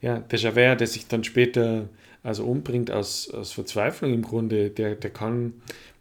ja, 0.00 0.18
der 0.18 0.38
Javert, 0.38 0.80
der 0.80 0.86
sich 0.86 1.06
dann 1.06 1.24
später 1.24 1.88
also 2.22 2.44
umbringt 2.44 2.90
aus, 2.90 3.30
aus 3.30 3.52
Verzweiflung 3.52 4.12
im 4.14 4.22
Grunde, 4.22 4.70
der, 4.70 4.94
der 4.94 5.10
kann 5.10 5.54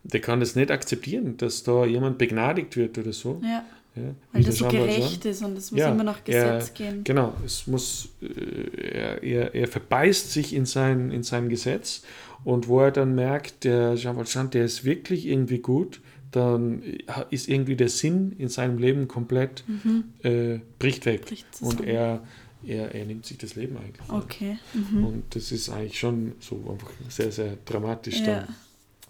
der 0.03 0.19
kann 0.19 0.39
das 0.39 0.55
nicht 0.55 0.71
akzeptieren, 0.71 1.37
dass 1.37 1.63
da 1.63 1.85
jemand 1.85 2.17
begnadigt 2.17 2.75
wird 2.75 2.97
oder 2.97 3.13
so. 3.13 3.39
Ja. 3.43 3.63
Ja, 3.95 4.15
Weil 4.31 4.43
das 4.43 4.57
so 4.57 4.69
gerecht 4.69 5.25
ist 5.25 5.43
und 5.43 5.57
es 5.57 5.71
muss 5.71 5.79
ja, 5.81 5.91
immer 5.91 6.05
nach 6.05 6.23
Gesetz 6.23 6.69
er, 6.69 6.73
gehen. 6.73 7.03
Genau, 7.03 7.33
es 7.45 7.67
muss, 7.67 8.09
äh, 8.21 8.87
er, 8.93 9.21
er, 9.23 9.53
er 9.53 9.67
verbeißt 9.67 10.31
sich 10.31 10.53
in 10.55 10.65
sein, 10.65 11.11
in 11.11 11.23
sein 11.23 11.49
Gesetz 11.49 12.03
und 12.45 12.69
wo 12.69 12.79
er 12.79 12.91
dann 12.91 13.15
merkt, 13.15 13.65
der 13.65 13.95
Jean 13.95 14.15
Valjean, 14.15 14.49
der 14.49 14.63
ist 14.63 14.85
wirklich 14.85 15.27
irgendwie 15.27 15.59
gut, 15.59 15.99
dann 16.31 16.81
ist 17.29 17.49
irgendwie 17.49 17.75
der 17.75 17.89
Sinn 17.89 18.33
in 18.37 18.47
seinem 18.47 18.77
Leben 18.77 19.09
komplett, 19.09 19.65
mhm. 19.67 20.05
äh, 20.23 20.59
bricht 20.79 21.05
weg. 21.05 21.25
Bricht 21.25 21.45
und 21.59 21.81
er, 21.81 22.23
er, 22.65 22.95
er 22.95 23.05
nimmt 23.05 23.25
sich 23.25 23.37
das 23.37 23.55
Leben 23.55 23.75
eigentlich. 23.75 24.09
Okay. 24.09 24.57
Mhm. 24.73 25.05
Und 25.05 25.23
das 25.35 25.51
ist 25.51 25.69
eigentlich 25.69 25.99
schon 25.99 26.33
so 26.39 26.55
einfach 26.71 26.91
sehr, 27.09 27.31
sehr 27.33 27.57
dramatisch 27.65 28.21
ja. 28.21 28.25
dann. 28.25 28.55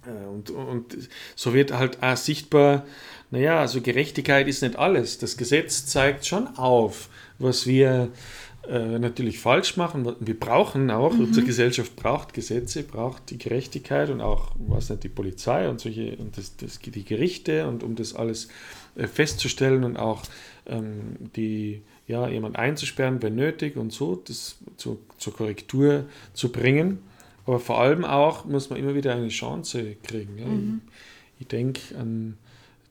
Äh, 0.05 0.27
und, 0.27 0.49
und 0.49 1.09
so 1.35 1.53
wird 1.53 1.71
halt 1.71 2.01
auch 2.01 2.17
sichtbar, 2.17 2.85
naja, 3.29 3.59
also 3.59 3.81
Gerechtigkeit 3.81 4.47
ist 4.47 4.61
nicht 4.61 4.77
alles. 4.77 5.17
Das 5.17 5.37
Gesetz 5.37 5.85
zeigt 5.85 6.25
schon 6.25 6.47
auf, 6.57 7.09
was 7.39 7.65
wir 7.65 8.09
äh, 8.67 8.99
natürlich 8.99 9.39
falsch 9.39 9.77
machen. 9.77 10.15
Wir 10.19 10.39
brauchen 10.39 10.91
auch, 10.91 11.13
mhm. 11.13 11.25
unsere 11.25 11.45
Gesellschaft 11.45 11.95
braucht 11.95 12.33
Gesetze, 12.33 12.83
braucht 12.83 13.29
die 13.29 13.37
Gerechtigkeit 13.37 14.09
und 14.09 14.21
auch, 14.21 14.51
was 14.67 14.89
nicht, 14.89 15.03
die 15.03 15.09
Polizei 15.09 15.67
und 15.67 15.79
solche, 15.79 16.15
und 16.17 16.37
das, 16.37 16.57
das, 16.57 16.79
die 16.79 17.05
Gerichte 17.05 17.67
und 17.67 17.83
um 17.83 17.95
das 17.95 18.13
alles 18.13 18.49
äh, 18.95 19.07
festzustellen 19.07 19.83
und 19.83 19.97
auch 19.97 20.23
ähm, 20.67 21.15
die, 21.35 21.81
ja, 22.07 22.27
jemand 22.27 22.57
einzusperren, 22.57 23.21
wenn 23.23 23.35
nötig 23.35 23.77
und 23.77 23.91
so, 23.93 24.15
das 24.15 24.57
zu, 24.77 24.99
zur 25.17 25.33
Korrektur 25.33 26.05
zu 26.33 26.51
bringen. 26.51 26.99
Aber 27.45 27.59
vor 27.59 27.79
allem 27.79 28.05
auch 28.05 28.45
muss 28.45 28.69
man 28.69 28.79
immer 28.79 28.95
wieder 28.95 29.15
eine 29.15 29.29
Chance 29.29 29.95
kriegen. 30.03 30.37
Ja. 30.37 30.45
Mhm. 30.45 30.81
Ich, 31.35 31.41
ich 31.41 31.47
denke 31.47 31.97
an, 31.97 32.37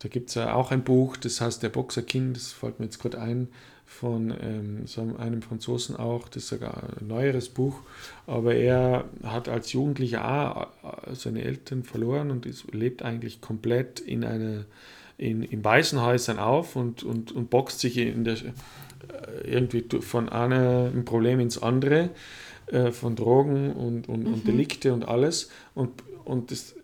da 0.01 0.09
gibt 0.09 0.31
es 0.31 0.35
ja 0.35 0.55
auch 0.55 0.71
ein 0.71 0.83
Buch, 0.83 1.17
das 1.17 1.41
heißt 1.41 1.63
Der 1.63 1.69
Boxer 1.69 2.03
King, 2.03 2.33
das 2.33 2.53
fällt 2.53 2.81
mir 2.81 2.87
jetzt 2.87 2.99
gerade 2.99 3.21
ein, 3.21 3.49
von 3.91 4.33
ähm, 4.41 4.87
so 4.87 5.03
einem 5.19 5.43
Franzosen 5.43 5.97
auch, 5.97 6.29
das 6.29 6.45
ist 6.45 6.49
sogar 6.51 6.85
ein 7.01 7.09
neueres 7.09 7.49
Buch, 7.49 7.81
aber 8.27 8.55
er 8.55 9.05
hat 9.25 9.49
als 9.49 9.73
Jugendlicher 9.73 10.25
auch 10.25 11.09
äh, 11.09 11.15
seine 11.15 11.43
Eltern 11.43 11.83
verloren 11.83 12.31
und 12.31 12.47
ist, 12.47 12.73
lebt 12.73 13.03
eigentlich 13.03 13.41
komplett 13.41 13.99
in 14.01 14.25
einer 14.25 14.65
in, 15.19 15.43
in 15.43 15.63
Waisenhäusern 15.63 16.39
auf 16.39 16.77
und, 16.77 17.03
und, 17.03 17.33
und 17.33 17.51
boxt 17.51 17.81
sich 17.81 17.99
in 17.99 18.25
der, 18.25 18.37
äh, 18.37 18.49
irgendwie 19.45 19.85
von 20.01 20.31
einem 20.31 21.05
Problem 21.05 21.41
ins 21.41 21.63
andere 21.63 22.09
äh, 22.71 22.93
von 22.93 23.17
Drogen 23.17 23.73
und, 23.73 24.09
und, 24.09 24.27
mhm. 24.27 24.35
und 24.35 24.47
Delikte 24.47 24.93
und 24.93 25.07
alles. 25.07 25.51
Und, 25.75 25.91
und 26.25 26.51
das 26.51 26.75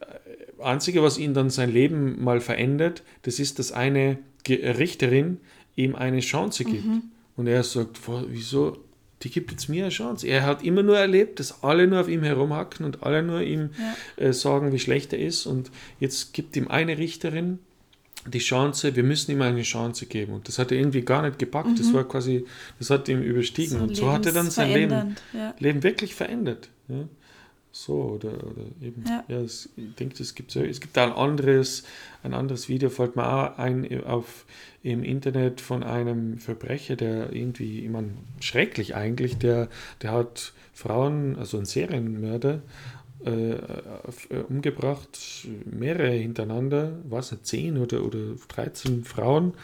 Einzige, 0.59 1.03
was 1.03 1.19
ihn 1.19 1.35
dann 1.35 1.51
sein 1.51 1.73
Leben 1.73 2.23
mal 2.23 2.41
verändert, 2.41 3.03
das 3.23 3.39
ist, 3.39 3.59
dass 3.59 3.73
eine 3.73 4.19
Richterin 4.49 5.39
ihm 5.75 5.95
eine 5.95 6.21
Chance 6.21 6.65
gibt. 6.65 6.85
Mhm. 6.85 7.03
Und 7.37 7.47
er 7.47 7.63
sagt, 7.63 8.01
wieso, 8.29 8.79
die 9.23 9.31
gibt 9.31 9.51
jetzt 9.51 9.69
mir 9.69 9.85
eine 9.85 9.91
Chance. 9.91 10.27
Er 10.27 10.45
hat 10.45 10.63
immer 10.63 10.83
nur 10.83 10.99
erlebt, 10.99 11.41
dass 11.41 11.63
alle 11.63 11.87
nur 11.87 12.01
auf 12.01 12.09
ihm 12.09 12.23
herumhacken 12.23 12.85
und 12.85 13.03
alle 13.03 13.23
nur 13.23 13.43
ihm 13.43 13.71
ja. 14.19 14.25
äh, 14.25 14.33
sagen, 14.33 14.73
wie 14.73 14.79
schlecht 14.79 15.13
er 15.13 15.19
ist. 15.19 15.47
Und 15.47 15.71
jetzt 16.01 16.33
gibt 16.33 16.57
ihm 16.57 16.69
eine 16.69 16.99
Richterin 16.99 17.59
die 18.29 18.39
Chance, 18.39 18.97
wir 18.97 19.03
müssen 19.03 19.31
ihm 19.31 19.43
eine 19.43 19.63
Chance 19.63 20.07
geben. 20.07 20.35
Und 20.35 20.49
das 20.49 20.59
hat 20.59 20.73
er 20.73 20.79
irgendwie 20.79 21.03
gar 21.03 21.23
nicht 21.23 21.39
gepackt. 21.39 21.69
Mhm. 21.69 21.77
Das 21.77 21.93
war 21.93 22.05
quasi, 22.05 22.45
das 22.79 22.91
hat 22.91 23.09
ihm 23.09 23.23
überstiegen. 23.23 23.79
So 23.79 23.79
und 23.79 23.97
so 23.97 24.13
hat 24.13 24.27
er 24.27 24.33
dann 24.33 24.51
sein 24.51 24.73
Leben, 24.73 25.17
ja. 25.33 25.55
Leben 25.59 25.83
wirklich 25.83 26.15
verändert. 26.15 26.69
Ja. 26.89 27.05
So, 27.73 27.93
oder, 27.93 28.33
oder 28.33 28.63
eben, 28.81 29.05
ja, 29.07 29.23
ja 29.29 29.43
das, 29.43 29.69
ich 29.77 29.95
denke, 29.97 30.23
es 30.23 30.35
gibt, 30.35 30.57
es 30.57 30.81
gibt 30.81 30.97
ein 30.97 31.13
anderes, 31.13 31.85
ein 32.23 32.33
anderes 32.33 32.71
Video, 32.71 32.89
fällt 32.89 33.17
mir 33.17 33.27
auch 33.31 33.59
ein 33.59 34.03
auf, 34.05 34.47
im 34.83 35.05
Internet 35.05 35.61
von 35.61 35.83
einem 35.83 36.39
Verbrecher, 36.39 36.97
der 36.97 37.35
irgendwie, 37.35 37.81
ich 37.81 37.91
meine, 37.91 38.13
schrecklich 38.41 38.95
eigentlich, 38.95 39.37
der, 39.37 39.69
der 40.01 40.13
hat 40.13 40.55
Frauen, 40.73 41.37
also 41.37 41.59
ein 41.59 41.67
Serienmörder, 41.67 42.63
äh, 43.27 43.55
äh, 43.55 44.43
umgebracht, 44.49 45.19
mehrere 45.65 46.13
hintereinander, 46.13 46.93
was 47.09 47.35
10 47.43 47.77
oder, 47.77 48.05
oder 48.05 48.21
13 48.49 49.03
Frauen. 49.03 49.55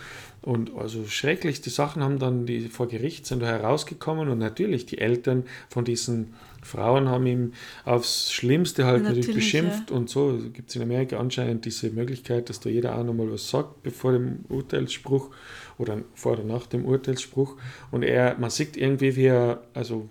Und 0.40 0.77
also 0.77 1.07
schrecklichste 1.07 1.70
Sachen 1.70 2.03
haben 2.03 2.18
dann 2.18 2.46
die 2.46 2.68
vor 2.68 2.88
Gericht 2.88 3.27
sind 3.27 3.40
da 3.40 3.46
herausgekommen 3.46 4.29
und 4.29 4.38
natürlich 4.38 4.87
die 4.87 4.98
Eltern 4.98 5.44
von 5.68 5.85
diesen 5.85 6.35
Frauen 6.62 7.09
haben 7.09 7.27
ihm 7.27 7.53
aufs 7.85 8.33
Schlimmste 8.33 8.85
halt 8.85 9.05
natürlich, 9.05 9.29
natürlich 9.29 9.44
beschimpft 9.44 9.90
ja. 9.90 9.96
und 9.96 10.11
so. 10.11 10.40
Gibt 10.53 10.70
es 10.70 10.77
in 10.77 10.83
Amerika 10.83 11.18
anscheinend 11.18 11.64
diese 11.64 11.90
Möglichkeit, 11.90 12.48
dass 12.48 12.59
da 12.59 12.68
jeder 12.68 12.98
auch 12.98 13.05
nochmal 13.05 13.31
was 13.31 13.48
sagt 13.48 13.85
bevor 13.85 14.12
dem 14.12 14.40
Urteilsspruch 14.48 15.31
oder 15.79 15.98
vor 16.14 16.33
oder 16.33 16.44
nach 16.44 16.66
dem 16.66 16.85
Urteilsspruch. 16.85 17.57
Und 17.92 18.03
er, 18.03 18.37
man 18.38 18.51
sieht 18.51 18.77
irgendwie, 18.77 19.14
wie 19.14 19.27
er, 19.27 19.62
also 19.75 20.09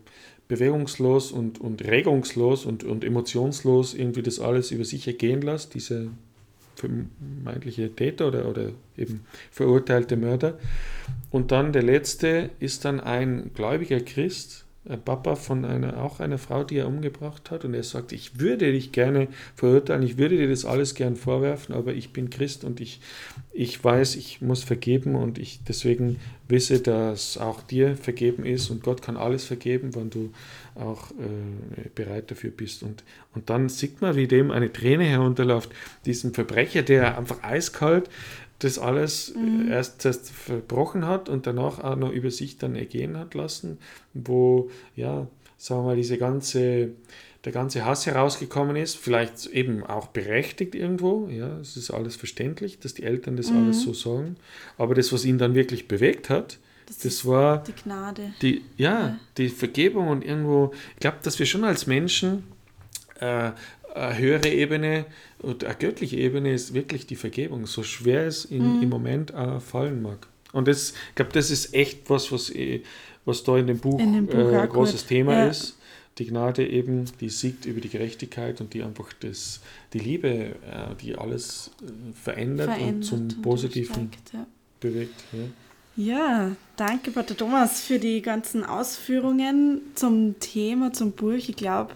bewegungslos 0.51 1.31
und, 1.31 1.61
und 1.61 1.81
regungslos 1.85 2.65
und, 2.65 2.83
und 2.83 3.05
emotionslos 3.05 3.93
irgendwie 3.93 4.21
das 4.21 4.41
alles 4.41 4.71
über 4.71 4.83
sich 4.83 5.07
ergehen 5.07 5.41
lässt, 5.41 5.75
diese 5.75 6.09
vermeintliche 6.75 7.95
Täter 7.95 8.27
oder, 8.27 8.49
oder 8.49 8.71
eben 8.97 9.21
verurteilte 9.49 10.17
Mörder. 10.17 10.59
Und 11.29 11.53
dann 11.53 11.71
der 11.71 11.83
letzte 11.83 12.49
ist 12.59 12.83
dann 12.83 12.99
ein 12.99 13.51
gläubiger 13.53 14.01
Christ, 14.01 14.65
Papa 15.05 15.35
von 15.35 15.63
einer, 15.63 16.01
auch 16.01 16.19
einer 16.19 16.39
Frau, 16.39 16.63
die 16.63 16.77
er 16.77 16.87
umgebracht 16.87 17.51
hat. 17.51 17.65
Und 17.65 17.75
er 17.75 17.83
sagt, 17.83 18.11
ich 18.11 18.39
würde 18.39 18.71
dich 18.71 18.91
gerne 18.91 19.27
verurteilen, 19.55 20.01
ich 20.01 20.17
würde 20.17 20.37
dir 20.37 20.49
das 20.49 20.65
alles 20.65 20.95
gern 20.95 21.15
vorwerfen, 21.15 21.75
aber 21.75 21.93
ich 21.93 22.13
bin 22.13 22.31
Christ 22.31 22.63
und 22.63 22.81
ich, 22.81 22.99
ich 23.53 23.83
weiß, 23.83 24.15
ich 24.15 24.41
muss 24.41 24.63
vergeben 24.63 25.15
und 25.15 25.37
ich 25.37 25.63
deswegen 25.67 26.19
wisse, 26.47 26.79
dass 26.79 27.37
auch 27.37 27.61
dir 27.61 27.95
vergeben 27.95 28.43
ist 28.43 28.71
und 28.71 28.81
Gott 28.81 29.03
kann 29.03 29.17
alles 29.17 29.45
vergeben, 29.45 29.93
wenn 29.93 30.09
du 30.09 30.31
auch 30.73 31.11
äh, 31.11 31.89
bereit 31.93 32.31
dafür 32.31 32.49
bist. 32.49 32.81
Und, 32.81 33.03
und 33.35 33.51
dann 33.51 33.69
sieht 33.69 34.01
man, 34.01 34.15
wie 34.15 34.27
dem 34.27 34.49
eine 34.49 34.73
Träne 34.73 35.03
herunterläuft, 35.03 35.69
diesem 36.05 36.33
Verbrecher, 36.33 36.81
der 36.81 37.19
einfach 37.19 37.43
eiskalt 37.43 38.09
das 38.63 38.77
alles 38.77 39.33
mhm. 39.35 39.71
erst, 39.71 40.05
erst 40.05 40.29
verbrochen 40.29 41.05
hat 41.05 41.29
und 41.29 41.47
danach 41.47 41.79
auch 41.79 41.95
noch 41.95 42.11
über 42.11 42.31
sich 42.31 42.57
dann 42.57 42.75
ergehen 42.75 43.17
hat 43.17 43.33
lassen, 43.33 43.79
wo, 44.13 44.69
ja, 44.95 45.27
sagen 45.57 45.81
wir 45.81 45.87
mal, 45.87 45.95
diese 45.95 46.17
ganze, 46.17 46.89
der 47.43 47.51
ganze 47.51 47.85
Hass 47.85 48.05
herausgekommen 48.05 48.75
ist, 48.75 48.97
vielleicht 48.97 49.47
eben 49.47 49.83
auch 49.83 50.07
berechtigt 50.07 50.75
irgendwo, 50.75 51.27
ja, 51.27 51.57
es 51.59 51.75
ist 51.75 51.91
alles 51.91 52.15
verständlich, 52.15 52.79
dass 52.79 52.93
die 52.93 53.03
Eltern 53.03 53.35
das 53.35 53.49
mhm. 53.49 53.63
alles 53.63 53.81
so 53.81 53.93
sagen, 53.93 54.35
aber 54.77 54.93
das, 54.93 55.11
was 55.11 55.25
ihn 55.25 55.39
dann 55.39 55.55
wirklich 55.55 55.87
bewegt 55.87 56.29
hat, 56.29 56.59
das, 56.85 56.99
das 56.99 57.25
war 57.25 57.63
die 57.63 57.73
Gnade. 57.73 58.33
Die, 58.41 58.63
ja, 58.77 58.99
ja, 58.99 59.19
die 59.37 59.49
Vergebung 59.49 60.09
und 60.09 60.25
irgendwo, 60.25 60.71
ich 60.93 60.99
glaube, 60.99 61.17
dass 61.23 61.39
wir 61.39 61.45
schon 61.45 61.63
als 61.63 61.87
Menschen 61.87 62.43
äh, 63.19 63.51
eine 63.93 64.17
höhere 64.17 64.49
Ebene 64.49 65.05
und 65.39 65.63
eine 65.63 65.75
göttliche 65.75 66.17
Ebene 66.17 66.53
ist 66.53 66.73
wirklich 66.73 67.07
die 67.07 67.15
Vergebung, 67.15 67.65
so 67.65 67.83
schwer 67.83 68.25
es 68.25 68.45
in, 68.45 68.77
mhm. 68.77 68.83
im 68.83 68.89
Moment 68.89 69.33
auch 69.33 69.61
fallen 69.61 70.01
mag. 70.01 70.27
Und 70.53 70.67
das, 70.67 70.93
ich 71.09 71.15
glaube, 71.15 71.31
das 71.33 71.49
ist 71.49 71.73
echt 71.73 72.09
was, 72.09 72.31
was, 72.31 72.51
was 73.25 73.43
da 73.43 73.57
in 73.57 73.67
dem 73.67 73.79
Buch, 73.79 73.99
ein 73.99 74.29
äh, 74.29 74.67
großes 74.67 75.05
Thema 75.05 75.33
ja. 75.33 75.47
ist. 75.47 75.77
die 76.17 76.25
Gnade 76.25 76.67
eben, 76.67 77.05
die 77.19 77.29
siegt 77.29 77.65
über 77.65 77.79
die 77.79 77.89
Gerechtigkeit 77.89 78.59
und 78.59 78.73
die 78.73 78.83
einfach 78.83 79.13
das, 79.21 79.61
die 79.93 79.99
Liebe, 79.99 80.29
äh, 80.29 80.95
die 81.01 81.15
alles 81.15 81.71
äh, 81.81 82.13
verändert, 82.13 82.67
verändert 82.67 82.95
und 82.95 83.03
zum 83.03 83.19
und 83.19 83.41
Positiven 83.41 84.11
ja. 84.33 84.45
bewegt. 84.79 85.23
Ja. 85.95 86.03
ja, 86.03 86.51
danke, 86.75 87.11
Pater 87.11 87.35
Thomas, 87.37 87.81
für 87.81 87.97
die 87.97 88.21
ganzen 88.21 88.65
Ausführungen 88.65 89.81
zum 89.95 90.37
Thema, 90.39 90.91
zum 90.91 91.13
Buch. 91.13 91.31
Ich 91.31 91.55
glaube, 91.55 91.93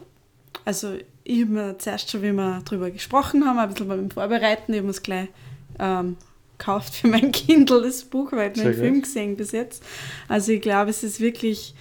also 0.63 0.97
ich 1.25 1.41
habe 1.41 1.51
mir 1.51 1.77
zuerst 1.79 2.09
schon, 2.11 2.21
wie 2.21 2.31
wir 2.31 2.61
darüber 2.63 2.91
gesprochen 2.91 3.45
haben, 3.45 3.57
ein 3.57 3.69
bisschen 3.69 3.87
beim 3.87 4.11
Vorbereiten, 4.11 4.71
ich 4.73 4.79
habe 4.79 4.89
es 4.89 5.01
gleich 5.01 5.27
ähm, 5.79 6.17
gekauft 6.57 6.95
für 6.95 7.07
mein 7.07 7.31
Kindle, 7.31 7.81
das 7.81 8.03
Buch, 8.03 8.31
weil 8.31 8.53
ich 8.55 8.63
einen 8.63 8.75
Film 8.75 9.01
gesehen 9.01 9.35
bis 9.35 9.51
jetzt. 9.51 9.83
Also 10.27 10.51
ich 10.51 10.61
glaube, 10.61 10.91
es 10.91 11.03
ist 11.03 11.19
wirklich 11.19 11.73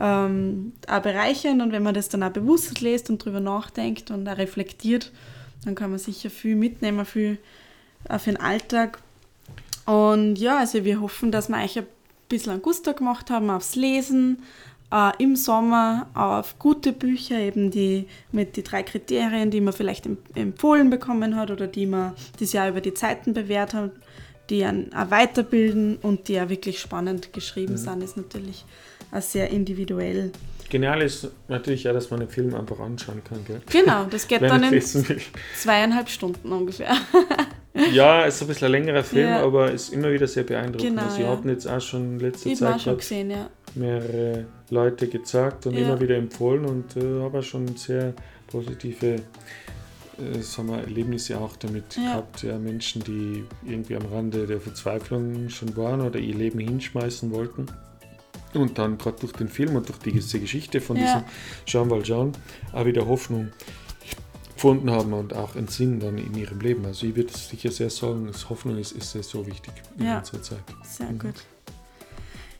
ähm, 0.00 0.72
auch 0.88 1.02
bereichernd 1.02 1.62
und 1.62 1.72
wenn 1.72 1.82
man 1.82 1.94
das 1.94 2.08
dann 2.08 2.22
auch 2.22 2.30
bewusst 2.30 2.80
liest 2.80 3.10
und 3.10 3.22
darüber 3.22 3.40
nachdenkt 3.40 4.10
und 4.10 4.26
auch 4.28 4.38
reflektiert, 4.38 5.12
dann 5.64 5.74
kann 5.74 5.90
man 5.90 5.98
sicher 5.98 6.30
viel 6.30 6.56
mitnehmen, 6.56 7.04
viel 7.04 7.38
auch 8.08 8.20
für 8.20 8.30
den 8.30 8.40
Alltag. 8.40 8.98
Und 9.84 10.36
ja, 10.36 10.58
also 10.58 10.84
wir 10.84 11.00
hoffen, 11.02 11.30
dass 11.30 11.48
wir 11.48 11.62
euch 11.62 11.78
ein 11.78 11.86
bisschen 12.28 12.52
einen 12.52 12.62
Gusto 12.62 12.94
gemacht 12.94 13.30
haben 13.30 13.50
aufs 13.50 13.76
Lesen, 13.76 14.42
äh, 14.92 15.12
im 15.22 15.36
Sommer 15.36 16.06
auf 16.14 16.58
gute 16.58 16.92
Bücher, 16.92 17.38
eben 17.38 17.70
die 17.70 18.06
mit 18.32 18.56
die 18.56 18.62
drei 18.62 18.82
Kriterien, 18.82 19.50
die 19.50 19.60
man 19.60 19.72
vielleicht 19.72 20.08
empfohlen 20.34 20.90
bekommen 20.90 21.36
hat 21.36 21.50
oder 21.50 21.66
die 21.66 21.86
man 21.86 22.12
das 22.38 22.52
Jahr 22.52 22.68
über 22.68 22.80
die 22.80 22.94
Zeiten 22.94 23.34
bewährt 23.34 23.74
hat, 23.74 23.90
die 24.50 24.64
einen 24.64 24.92
auch 24.94 25.10
weiterbilden 25.10 25.96
und 26.02 26.28
die 26.28 26.34
ja 26.34 26.48
wirklich 26.48 26.78
spannend 26.78 27.32
geschrieben 27.32 27.72
mhm. 27.72 27.78
sind, 27.78 28.02
ist 28.02 28.16
natürlich 28.16 28.64
auch 29.12 29.22
sehr 29.22 29.50
individuell. 29.50 30.30
Genial 30.68 31.02
ist 31.02 31.28
natürlich 31.48 31.84
ja, 31.84 31.92
dass 31.92 32.10
man 32.10 32.20
den 32.20 32.28
Film 32.28 32.54
einfach 32.54 32.80
anschauen 32.80 33.22
kann. 33.22 33.44
Gell? 33.44 33.60
Genau, 33.70 34.04
das 34.04 34.26
geht 34.28 34.42
dann 34.42 34.62
in 34.64 34.82
zweieinhalb 35.56 36.08
Stunden 36.08 36.50
ungefähr. 36.50 36.96
ja, 37.92 38.24
ist 38.24 38.42
ein 38.42 38.48
bisschen 38.48 38.66
ein 38.66 38.72
längerer 38.72 39.04
Film, 39.04 39.28
ja. 39.28 39.42
aber 39.42 39.70
ist 39.70 39.92
immer 39.92 40.10
wieder 40.10 40.26
sehr 40.26 40.42
beeindruckend. 40.42 40.82
Genau, 40.82 41.02
also, 41.02 41.22
ja. 41.22 41.28
hatten 41.28 41.48
jetzt 41.48 41.66
auch 41.66 41.80
schon 41.80 42.18
letzte 42.18 42.48
ich 42.48 42.58
Zeit 42.58 42.80
schon 42.80 42.96
gesehen, 42.96 43.30
ja. 43.30 43.48
Mehrere 43.76 44.46
Leute 44.70 45.08
gezeigt 45.08 45.66
und 45.66 45.74
ja. 45.74 45.86
immer 45.86 46.00
wieder 46.00 46.16
empfohlen 46.16 46.64
und 46.64 46.96
äh, 46.96 47.22
habe 47.22 47.42
schon 47.42 47.76
sehr 47.76 48.14
positive 48.46 49.20
äh, 50.18 50.40
sagen 50.40 50.68
wir, 50.68 50.78
Erlebnisse 50.78 51.38
auch 51.38 51.56
damit 51.56 51.96
ja. 51.96 52.02
gehabt. 52.02 52.42
Ja, 52.42 52.58
Menschen, 52.58 53.02
die 53.04 53.44
irgendwie 53.64 53.96
am 53.96 54.06
Rande 54.06 54.46
der 54.46 54.60
Verzweiflung 54.60 55.48
schon 55.48 55.76
waren 55.76 56.00
oder 56.00 56.18
ihr 56.18 56.34
Leben 56.34 56.58
hinschmeißen 56.58 57.30
wollten 57.30 57.66
und 58.54 58.78
dann 58.78 58.96
gerade 58.96 59.18
durch 59.20 59.32
den 59.32 59.48
Film 59.48 59.76
und 59.76 59.88
durch 59.88 59.98
diese 59.98 60.40
Geschichte 60.40 60.80
von 60.80 60.96
ja. 60.96 61.04
diesem 61.04 61.24
Jean 61.66 61.90
Valjean 61.90 62.32
auch 62.72 62.86
wieder 62.86 63.06
Hoffnung 63.06 63.48
gefunden 64.54 64.90
haben 64.90 65.12
und 65.12 65.34
auch 65.34 65.54
einen 65.54 65.68
Sinn 65.68 66.00
dann 66.00 66.16
in 66.16 66.34
ihrem 66.34 66.60
Leben. 66.60 66.86
Also 66.86 67.06
ich 67.06 67.14
würde 67.14 67.32
sicher 67.32 67.70
sehr 67.70 67.90
sagen, 67.90 68.26
dass 68.26 68.48
Hoffnung 68.48 68.78
ist, 68.78 68.92
ist 68.92 69.12
sehr 69.12 69.22
so 69.22 69.46
wichtig 69.46 69.72
in 69.98 70.06
ja. 70.06 70.18
unserer 70.18 70.42
Zeit. 70.42 70.62
Sehr 70.82 71.10
mhm. 71.10 71.18
gut. 71.18 71.34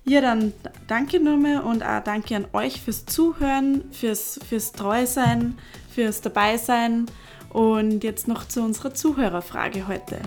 Ja, 0.09 0.21
dann 0.21 0.53
danke 0.87 1.19
nochmal 1.19 1.63
und 1.63 1.83
auch 1.83 2.01
danke 2.01 2.37
an 2.37 2.47
euch 2.53 2.81
fürs 2.81 3.07
Zuhören, 3.07 3.91
fürs, 3.91 4.39
fürs 4.49 4.71
Treusein, 4.71 5.59
fürs 5.93 6.21
Dabeisein 6.21 7.07
und 7.51 8.05
jetzt 8.05 8.29
noch 8.29 8.47
zu 8.47 8.63
unserer 8.63 8.95
Zuhörerfrage 8.95 9.89
heute. 9.89 10.21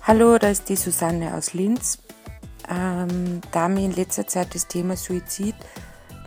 Hallo, 0.00 0.38
da 0.38 0.48
ist 0.48 0.70
die 0.70 0.76
Susanne 0.76 1.34
aus 1.34 1.52
Linz. 1.52 1.98
Ähm, 2.66 3.42
da 3.52 3.68
mich 3.68 3.84
in 3.84 3.92
letzter 3.92 4.26
Zeit 4.26 4.54
das 4.54 4.68
Thema 4.68 4.96
Suizid 4.96 5.54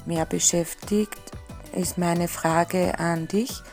mehr 0.06 0.28
beschäftigt, 0.28 1.20
ist 1.76 1.98
meine 1.98 2.28
Frage 2.28 3.00
an 3.00 3.28
dich. 3.28 3.64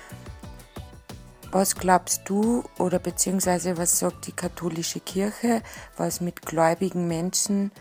Was 1.51 1.75
glaubst 1.77 2.29
du 2.29 2.63
oder 2.79 2.99
beziehungsweise 2.99 3.79
was 3.79 3.99
sagt 3.99 4.27
die 4.27 4.33
katholische 4.33 5.01
Kirche, 5.01 5.63
was 5.97 6.21
mit 6.21 6.43
gläubigen 6.43 7.09
Menschen, 7.09 7.73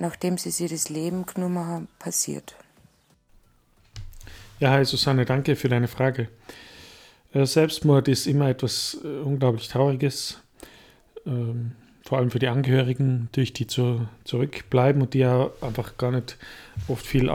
nachdem 0.00 0.36
sie 0.36 0.50
sich 0.50 0.70
das 0.70 0.88
Leben 0.88 1.24
genommen 1.24 1.64
haben, 1.64 1.88
passiert? 2.00 2.56
Ja, 4.58 4.72
hi 4.72 4.84
Susanne, 4.84 5.24
danke 5.24 5.54
für 5.54 5.68
deine 5.68 5.86
Frage. 5.86 6.28
Äh, 7.32 7.46
Selbstmord 7.46 8.08
ist 8.08 8.26
immer 8.26 8.48
etwas 8.48 8.98
äh, 9.04 9.06
unglaublich 9.06 9.68
Trauriges 9.68 10.40
ähm, 11.24 11.72
vor 12.04 12.18
allem 12.18 12.30
für 12.30 12.38
die 12.38 12.48
Angehörigen, 12.48 13.28
durch 13.32 13.52
die 13.52 13.66
zu, 13.66 14.06
zurückbleiben 14.24 15.02
und 15.02 15.14
die 15.14 15.20
ja 15.20 15.50
einfach 15.60 15.96
gar 15.96 16.10
nicht 16.10 16.36
oft 16.88 17.06
viel 17.06 17.30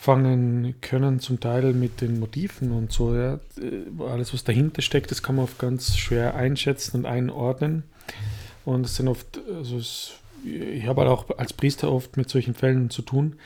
anfangen 0.00 0.74
können, 0.80 1.20
zum 1.20 1.40
Teil 1.40 1.74
mit 1.74 2.00
den 2.00 2.20
Motiven 2.20 2.72
und 2.72 2.90
so. 2.90 3.14
Ja. 3.14 3.38
Alles, 3.98 4.32
was 4.32 4.44
dahinter 4.44 4.80
steckt, 4.80 5.10
das 5.10 5.22
kann 5.22 5.36
man 5.36 5.44
oft 5.44 5.58
ganz 5.58 5.96
schwer 5.96 6.34
einschätzen 6.34 6.98
und 6.98 7.06
einordnen. 7.06 7.82
Und 8.64 8.86
es 8.86 8.96
sind 8.96 9.08
oft, 9.08 9.40
also 9.54 9.76
es, 9.76 10.12
ich 10.44 10.86
habe 10.86 11.02
halt 11.02 11.10
auch 11.10 11.38
als 11.38 11.52
Priester 11.52 11.92
oft 11.92 12.16
mit 12.16 12.30
solchen 12.30 12.54
Fällen 12.54 12.88
zu 12.88 13.02
tun. 13.02 13.36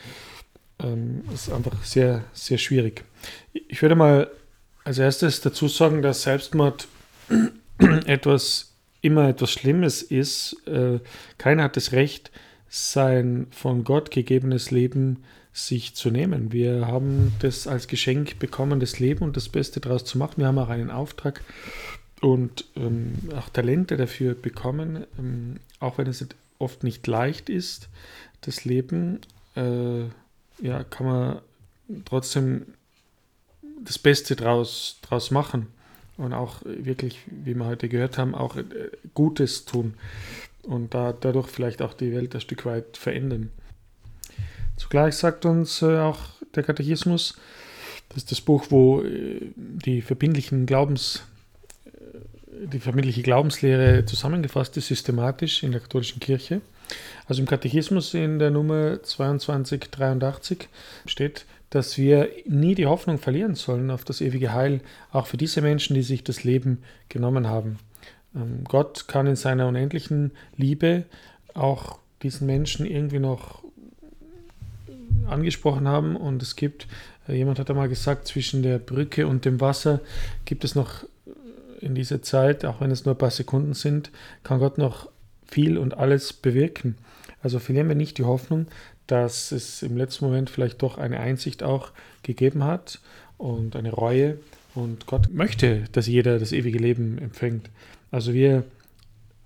Ähm, 0.80 1.24
ist 1.32 1.52
einfach 1.52 1.82
sehr, 1.82 2.24
sehr 2.32 2.58
schwierig. 2.58 3.04
Ich 3.52 3.82
würde 3.82 3.96
mal 3.96 4.30
als 4.84 4.98
erstes 4.98 5.40
dazu 5.40 5.66
sagen, 5.66 6.02
dass 6.02 6.22
Selbstmord 6.22 6.86
etwas 8.06 8.74
immer 9.00 9.28
etwas 9.28 9.50
Schlimmes 9.50 10.02
ist. 10.02 10.56
Äh, 10.68 11.00
keiner 11.36 11.64
hat 11.64 11.76
das 11.76 11.92
Recht, 11.92 12.30
sein 12.68 13.48
von 13.50 13.84
Gott 13.84 14.10
gegebenes 14.10 14.70
Leben 14.70 15.24
sich 15.54 15.94
zu 15.94 16.10
nehmen. 16.10 16.52
Wir 16.52 16.88
haben 16.88 17.32
das 17.38 17.68
als 17.68 17.86
Geschenk 17.86 18.40
bekommen, 18.40 18.80
das 18.80 18.98
Leben 18.98 19.24
und 19.24 19.36
das 19.36 19.48
Beste 19.48 19.80
daraus 19.80 20.04
zu 20.04 20.18
machen. 20.18 20.34
Wir 20.38 20.48
haben 20.48 20.58
auch 20.58 20.68
einen 20.68 20.90
Auftrag 20.90 21.42
und 22.20 22.64
ähm, 22.76 23.14
auch 23.36 23.48
Talente 23.50 23.96
dafür 23.96 24.34
bekommen, 24.34 25.06
ähm, 25.16 25.60
auch 25.78 25.96
wenn 25.96 26.08
es 26.08 26.26
oft 26.58 26.82
nicht 26.82 27.06
leicht 27.06 27.48
ist, 27.48 27.88
das 28.40 28.64
Leben, 28.64 29.20
äh, 29.54 30.04
ja, 30.60 30.82
kann 30.90 31.06
man 31.06 31.38
trotzdem 32.04 32.66
das 33.80 33.98
Beste 33.98 34.34
draus, 34.34 34.98
draus 35.02 35.30
machen 35.30 35.68
und 36.16 36.32
auch 36.32 36.62
wirklich, 36.64 37.20
wie 37.26 37.54
wir 37.54 37.66
heute 37.66 37.88
gehört 37.88 38.18
haben, 38.18 38.34
auch 38.34 38.56
äh, 38.56 38.64
Gutes 39.14 39.66
tun 39.66 39.94
und 40.62 40.94
da, 40.94 41.12
dadurch 41.12 41.48
vielleicht 41.48 41.80
auch 41.80 41.94
die 41.94 42.12
Welt 42.12 42.34
ein 42.34 42.40
Stück 42.40 42.66
weit 42.66 42.96
verändern. 42.96 43.50
Zugleich 44.76 45.14
sagt 45.16 45.44
uns 45.44 45.82
äh, 45.82 45.98
auch 45.98 46.18
der 46.54 46.62
Katechismus, 46.62 47.36
das 48.08 48.18
ist 48.18 48.30
das 48.30 48.40
Buch, 48.40 48.66
wo 48.70 49.02
äh, 49.02 49.40
die 49.56 50.02
verbindlichen 50.02 50.66
Glaubens, 50.66 51.22
die 52.50 52.80
verbindliche 52.80 53.22
Glaubenslehre 53.22 54.04
zusammengefasst 54.04 54.76
ist, 54.76 54.88
systematisch 54.88 55.62
in 55.62 55.72
der 55.72 55.80
katholischen 55.80 56.20
Kirche. 56.20 56.60
Also 57.26 57.40
im 57.40 57.48
Katechismus 57.48 58.14
in 58.14 58.38
der 58.38 58.50
Nummer 58.50 59.02
2283 59.02 60.68
steht, 61.06 61.46
dass 61.70 61.98
wir 61.98 62.28
nie 62.46 62.74
die 62.74 62.86
Hoffnung 62.86 63.18
verlieren 63.18 63.54
sollen 63.54 63.90
auf 63.90 64.04
das 64.04 64.20
ewige 64.20 64.52
Heil, 64.52 64.80
auch 65.10 65.26
für 65.26 65.36
diese 65.36 65.60
Menschen, 65.60 65.94
die 65.94 66.02
sich 66.02 66.22
das 66.22 66.44
Leben 66.44 66.82
genommen 67.08 67.48
haben. 67.48 67.78
Ähm, 68.34 68.64
Gott 68.64 69.08
kann 69.08 69.26
in 69.26 69.36
seiner 69.36 69.66
unendlichen 69.66 70.32
Liebe 70.56 71.04
auch 71.54 71.98
diesen 72.22 72.46
Menschen 72.46 72.86
irgendwie 72.86 73.18
noch 73.18 73.64
angesprochen 75.26 75.88
haben 75.88 76.16
und 76.16 76.42
es 76.42 76.56
gibt, 76.56 76.86
äh, 77.28 77.34
jemand 77.34 77.58
hat 77.58 77.70
einmal 77.70 77.88
gesagt, 77.88 78.26
zwischen 78.26 78.62
der 78.62 78.78
Brücke 78.78 79.26
und 79.26 79.44
dem 79.44 79.60
Wasser 79.60 80.00
gibt 80.44 80.64
es 80.64 80.74
noch 80.74 81.04
in 81.80 81.94
dieser 81.94 82.22
Zeit, 82.22 82.64
auch 82.64 82.80
wenn 82.80 82.90
es 82.90 83.04
nur 83.04 83.14
ein 83.14 83.18
paar 83.18 83.30
Sekunden 83.30 83.74
sind, 83.74 84.10
kann 84.42 84.58
Gott 84.58 84.78
noch 84.78 85.08
viel 85.46 85.76
und 85.76 85.96
alles 85.96 86.32
bewirken. 86.32 86.96
Also 87.42 87.58
verlieren 87.58 87.88
wir 87.88 87.94
nicht 87.94 88.16
die 88.18 88.24
Hoffnung, 88.24 88.66
dass 89.06 89.52
es 89.52 89.82
im 89.82 89.96
letzten 89.96 90.24
Moment 90.24 90.48
vielleicht 90.48 90.82
doch 90.82 90.96
eine 90.96 91.20
Einsicht 91.20 91.62
auch 91.62 91.90
gegeben 92.22 92.64
hat 92.64 93.00
und 93.36 93.76
eine 93.76 93.92
Reue. 93.92 94.38
Und 94.74 95.06
Gott 95.06 95.28
möchte, 95.30 95.84
dass 95.92 96.06
jeder 96.06 96.38
das 96.38 96.52
ewige 96.52 96.78
Leben 96.78 97.18
empfängt. 97.18 97.68
Also 98.10 98.32
wir 98.32 98.64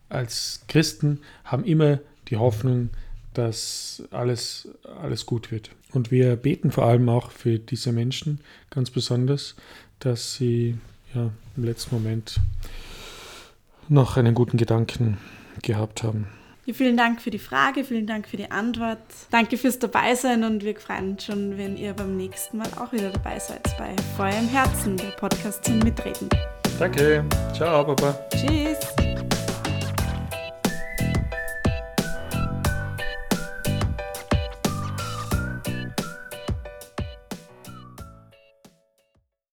als 0.09 0.63
Christen 0.69 1.21
haben 1.45 1.65
immer 1.65 1.99
die 2.29 2.37
Hoffnung, 2.37 2.91
dass 3.39 4.03
alles, 4.11 4.69
alles 5.01 5.25
gut 5.25 5.53
wird. 5.53 5.71
Und 5.93 6.11
wir 6.11 6.35
beten 6.35 6.73
vor 6.73 6.85
allem 6.85 7.09
auch 7.09 7.31
für 7.31 7.59
diese 7.59 7.93
Menschen 7.93 8.41
ganz 8.69 8.91
besonders, 8.91 9.55
dass 10.01 10.35
sie 10.35 10.77
ja, 11.15 11.31
im 11.57 11.65
letzten 11.65 11.95
Moment 11.95 12.41
noch 13.89 14.17
einen 14.17 14.35
guten 14.35 14.57
Gedanken 14.57 15.19
gehabt 15.63 16.03
haben. 16.03 16.27
Vielen 16.71 16.99
Dank 16.99 17.23
für 17.23 17.31
die 17.31 17.39
Frage, 17.39 17.85
vielen 17.85 18.07
Dank 18.07 18.29
für 18.29 18.37
die 18.37 18.51
Antwort. 18.51 18.99
Danke 19.31 19.57
fürs 19.57 19.79
Dabeisein 19.79 20.45
und 20.45 20.65
wir 20.65 20.77
freuen 20.77 21.13
uns 21.13 21.25
schon, 21.25 21.57
wenn 21.57 21.79
ihr 21.79 21.95
beim 21.95 22.17
nächsten 22.17 22.59
Mal 22.59 22.69
auch 22.77 22.93
wieder 22.93 23.11
dabei 23.11 23.39
seid 23.39 23.63
bei 23.79 23.95
Feuer 24.19 24.39
im 24.39 24.49
Herzen, 24.49 24.97
der 24.99 25.13
Podcast 25.13 25.65
zum 25.65 25.79
Mitreden. 25.79 26.29
Danke. 26.79 27.25
Ciao, 27.55 27.85
Papa. 27.85 28.19
Tschüss. 28.31 28.98